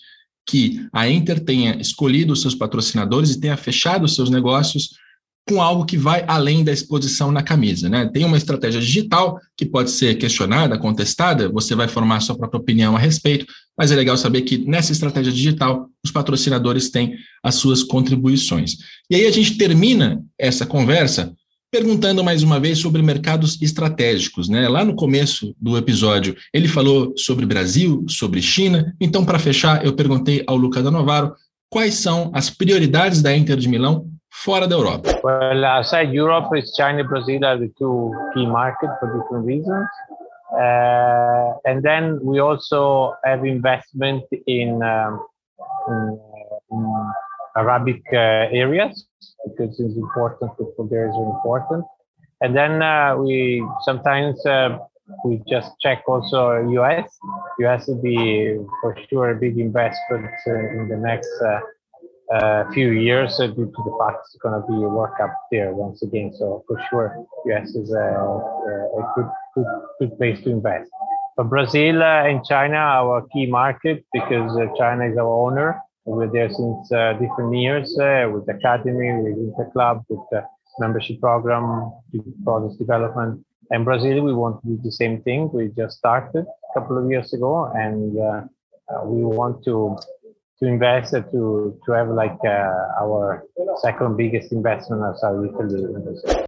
que 0.48 0.88
a 0.94 1.10
Inter 1.10 1.42
tenha 1.42 1.76
escolhido 1.76 2.32
os 2.32 2.42
seus 2.42 2.56
patrocinadores 2.56 3.32
e 3.32 3.40
tenha 3.42 3.58
fechado 3.58 4.06
os 4.06 4.16
seus 4.16 4.30
negócios 4.30 4.92
com 5.46 5.62
algo 5.62 5.84
que 5.84 5.98
vai 5.98 6.24
além 6.26 6.64
da 6.64 6.72
exposição 6.72 7.34
na 7.34 7.44
camisa. 7.44 7.90
Né? 7.90 8.10
Tem 8.14 8.24
uma 8.24 8.38
estratégia 8.38 8.80
digital 8.80 9.38
que 9.58 9.66
pode 9.66 9.92
ser 9.92 10.16
questionada, 10.16 10.80
contestada, 10.80 11.50
você 11.50 11.76
vai 11.76 11.90
formar 11.90 12.22
sua 12.22 12.38
própria 12.38 12.62
opinião 12.62 12.96
a 12.96 13.00
respeito, 13.00 13.46
mas 13.78 13.92
é 13.92 13.96
legal 13.96 14.16
saber 14.16 14.44
que 14.44 14.58
nessa 14.58 14.94
estratégia 14.94 15.34
digital 15.34 15.90
os 16.02 16.12
patrocinadores 16.12 16.90
têm 16.90 17.18
as 17.44 17.56
suas 17.56 17.84
contribuições. 17.84 18.78
E 19.10 19.16
aí 19.16 19.26
a 19.26 19.32
gente 19.32 19.58
termina 19.58 20.24
essa 20.40 20.66
conversa 20.66 21.36
perguntando 21.72 22.24
mais 22.24 22.44
uma 22.44 22.60
vez 22.60 22.80
sobre 22.80 23.02
mercados 23.02 23.62
estratégicos. 23.62 24.50
Né? 24.50 24.68
Lá 24.68 24.84
no 24.84 24.96
começo 24.96 25.56
do 25.60 25.78
episódio, 25.78 26.36
ele 26.54 26.68
falou 26.68 27.14
sobre 27.16 27.46
Brasil, 27.46 28.06
sobre 28.08 28.42
China. 28.42 28.94
Então, 29.00 29.24
para 29.24 29.40
fechar, 29.40 29.86
eu 29.86 29.96
perguntei 29.96 30.44
ao 30.48 30.56
Luca 30.56 30.82
da 30.82 30.92
Novaro 30.92 31.34
quais 31.70 31.96
são 31.96 32.32
as 32.34 32.50
prioridades 32.50 33.22
da 33.22 33.36
Inter 33.36 33.58
de 33.58 33.70
Milão 33.70 34.08
fora 34.32 34.68
da 34.68 34.76
Europa. 34.76 35.10
Well, 35.24 35.66
outside 35.66 36.16
Europe, 36.16 36.56
it's 36.58 36.76
China 36.76 37.04
Brazil 37.04 37.46
are 37.46 37.60
the 37.60 37.72
two 37.78 38.12
key 38.34 38.48
markets 38.48 38.94
for 39.00 39.08
different 39.14 39.46
reasons. 39.46 39.88
Uh, 40.52 41.54
and 41.66 41.84
then 41.84 42.20
we 42.24 42.40
also 42.40 43.14
have 43.24 43.46
investment 43.46 44.24
in, 44.48 44.82
um, 44.82 45.20
in, 45.88 46.20
in 46.72 47.12
Arabic 47.56 48.02
uh, 48.14 48.50
areas 48.52 49.06
because 49.60 49.80
it's 49.80 49.98
important. 49.98 50.52
Football 50.58 50.88
there 50.88 51.10
is 51.10 51.16
important. 51.16 51.86
And 52.42 52.56
then 52.56 52.82
uh, 52.82 53.18
we 53.18 53.66
sometimes 53.82 54.46
uh, 54.46 54.80
we 55.26 55.42
just 55.50 55.72
check 55.82 56.04
also 56.08 56.68
US. 56.70 57.18
US 57.60 57.88
will 57.88 58.02
be 58.02 58.58
for 58.82 58.98
sure 59.10 59.32
a 59.32 59.36
big 59.36 59.60
investment 59.60 60.26
in 60.46 60.88
the 60.88 60.98
next 60.98 61.30
uh, 61.42 61.60
uh, 62.34 62.72
few 62.72 62.92
years 62.92 63.38
due 63.38 63.54
to 63.56 63.82
the 63.88 63.98
fact 64.00 64.20
it's 64.24 64.38
going 64.42 64.62
to 64.62 64.66
be 64.68 64.76
a 64.76 64.88
World 64.88 65.16
Cup 65.18 65.34
there 65.52 65.74
once 65.74 66.02
again. 66.04 66.32
So 66.38 66.64
for 66.68 66.80
sure, 66.90 67.26
US 67.48 67.76
is 67.76 67.92
a, 67.92 68.08
a 69.00 69.14
good, 69.16 69.30
good, 69.56 69.66
good 70.00 70.18
place 70.18 70.42
to 70.44 70.52
invest. 70.52 70.90
For 71.36 71.44
Brazil 71.44 72.04
and 72.04 72.44
China, 72.46 72.78
are 72.78 73.14
our 73.14 73.28
key 73.34 73.48
market 73.48 74.06
because 74.14 74.52
China 74.78 75.10
is 75.10 75.18
our 75.18 75.28
owner 75.28 75.82
we're 76.18 76.32
there 76.32 76.50
since 76.50 76.92
uh, 76.92 77.14
different 77.14 77.56
years 77.56 77.98
uh, 78.00 78.30
with 78.34 78.46
the 78.46 78.54
academy, 78.54 79.10
with 79.24 79.38
Inter 79.38 79.70
Club, 79.72 80.04
with 80.10 80.26
the 80.32 80.44
membership 80.80 81.20
program, 81.20 81.92
process 82.44 82.78
development. 82.78 83.46
And 83.72 83.86
Brazil, 83.86 84.24
we 84.24 84.34
want 84.34 84.62
to 84.62 84.68
do 84.68 84.80
the 84.84 84.92
same 84.92 85.22
thing. 85.22 85.50
We 85.54 85.70
just 85.78 85.98
started 85.98 86.46
a 86.46 86.80
couple 86.80 86.98
of 86.98 87.10
years 87.10 87.34
ago, 87.34 87.72
and 87.76 88.18
uh 88.20 88.42
we 89.06 89.24
want 89.24 89.64
to 89.64 89.96
to 90.60 90.66
invest 90.66 91.14
uh, 91.14 91.22
to 91.32 91.80
to 91.86 91.92
have 91.94 92.10
like 92.10 92.38
uh, 92.44 93.02
our 93.02 93.44
second 93.82 94.18
biggest 94.18 94.52
investment 94.52 95.04
outside 95.04 95.36
Italy. 95.46 95.86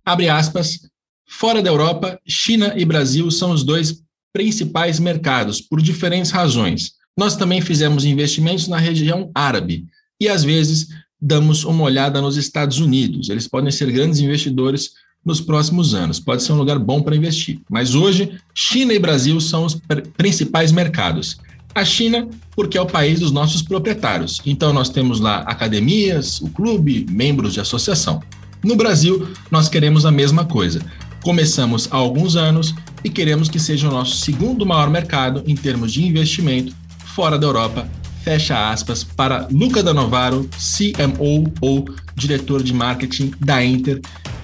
Abre 0.06 0.30
aspas. 0.30 0.90
Fora 1.26 1.62
da 1.62 1.70
Europa, 1.70 2.20
China 2.28 2.74
e 2.76 2.84
Brasil 2.84 3.32
são 3.32 3.52
os 3.52 3.64
dois 3.64 4.04
principais 4.34 5.00
mercados 5.00 5.62
por 5.62 5.82
diferentes 5.82 6.30
razões. 6.30 6.92
Nós 7.18 7.36
também 7.36 7.62
fizemos 7.62 8.06
investimentos 8.06 8.68
na 8.68 8.78
região 8.78 9.30
árabe 9.36 9.86
e, 10.20 10.28
às 10.28 10.44
vezes, 10.44 10.88
damos 11.22 11.64
uma 11.64 11.84
olhada 11.84 12.22
nos 12.22 12.38
Estados 12.38 12.80
Unidos. 12.80 13.30
Eles 13.30 13.48
podem 13.48 13.72
ser 13.72 13.92
grandes 13.92 14.20
investidores 14.20 14.92
nos 15.24 15.40
próximos 15.40 15.94
anos. 15.94 16.20
Pode 16.20 16.42
ser 16.42 16.54
um 16.54 16.58
lugar 16.58 16.80
bom 16.80 17.02
para 17.02 17.16
investir. 17.16 17.60
Mas 17.70 17.94
hoje, 17.94 18.40
China 18.56 18.94
e 18.94 19.00
Brasil 19.00 19.40
são 19.40 19.66
os 19.66 19.78
principais 20.18 20.72
mercados. 20.72 21.38
A 21.76 21.86
China, 21.86 22.28
porque 22.56 22.78
é 22.78 22.82
o 22.82 22.88
país 22.88 23.20
dos 23.20 23.32
nossos 23.32 23.62
proprietários. 23.62 24.42
Então, 24.46 24.74
nós 24.74 24.90
temos 24.90 25.20
lá 25.20 25.40
academias, 25.40 26.42
o 26.42 26.50
clube, 26.50 27.06
membros 27.10 27.54
de 27.54 27.60
associação. 27.60 28.22
No 28.64 28.76
Brasil, 28.76 29.28
nós 29.50 29.70
queremos 29.70 30.06
a 30.06 30.12
mesma 30.12 30.46
coisa. 30.46 30.82
Começamos 31.24 31.88
há 31.92 31.98
alguns 31.98 32.36
anos 32.36 32.74
e 33.04 33.10
queremos 33.10 33.48
que 33.48 33.60
seja 33.60 33.88
o 33.88 33.92
nosso 33.92 34.18
segundo 34.18 34.66
maior 34.66 34.90
mercado 34.90 35.44
em 35.46 35.56
termos 35.56 35.94
de 35.94 36.04
investimento 36.04 36.76
fora 37.16 37.38
da 37.38 37.48
Europa, 37.48 37.88
fecha 38.24 38.72
aspas, 38.72 39.04
para 39.04 39.48
Luca 39.52 39.84
Danovaro, 39.84 40.50
CMO 40.58 41.52
ou 41.60 41.86
diretor 42.16 42.64
de 42.64 42.74
marketing 42.74 43.32
da 43.40 43.64
Inter 43.64 44.02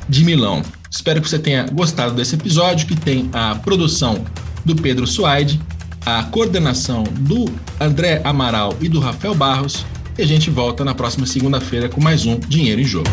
de 0.10 0.23
Milão. 0.23 0.62
Espero 0.89 1.21
que 1.21 1.30
você 1.30 1.39
tenha 1.39 1.65
gostado 1.67 2.15
desse 2.15 2.36
episódio, 2.36 2.88
que 2.88 2.95
tem 2.95 3.30
a 3.34 3.56
produção 3.56 4.23
do 4.65 4.75
Pedro 4.75 5.06
Suaide, 5.06 5.60
a 6.06 6.23
coordenação 6.23 7.03
do 7.03 7.45
André 7.80 8.21
Amaral 8.23 8.75
e 8.82 8.88
do 8.88 8.99
Rafael 8.99 9.36
Barros, 9.36 9.86
e 10.17 10.21
a 10.21 10.25
gente 10.25 10.49
volta 10.49 10.84
na 10.84 10.95
próxima 10.95 11.25
segunda-feira 11.25 11.89
com 11.89 12.01
mais 12.01 12.25
um 12.25 12.39
Dinheiro 12.39 12.82
em 12.82 12.86
Jogo. 12.86 13.10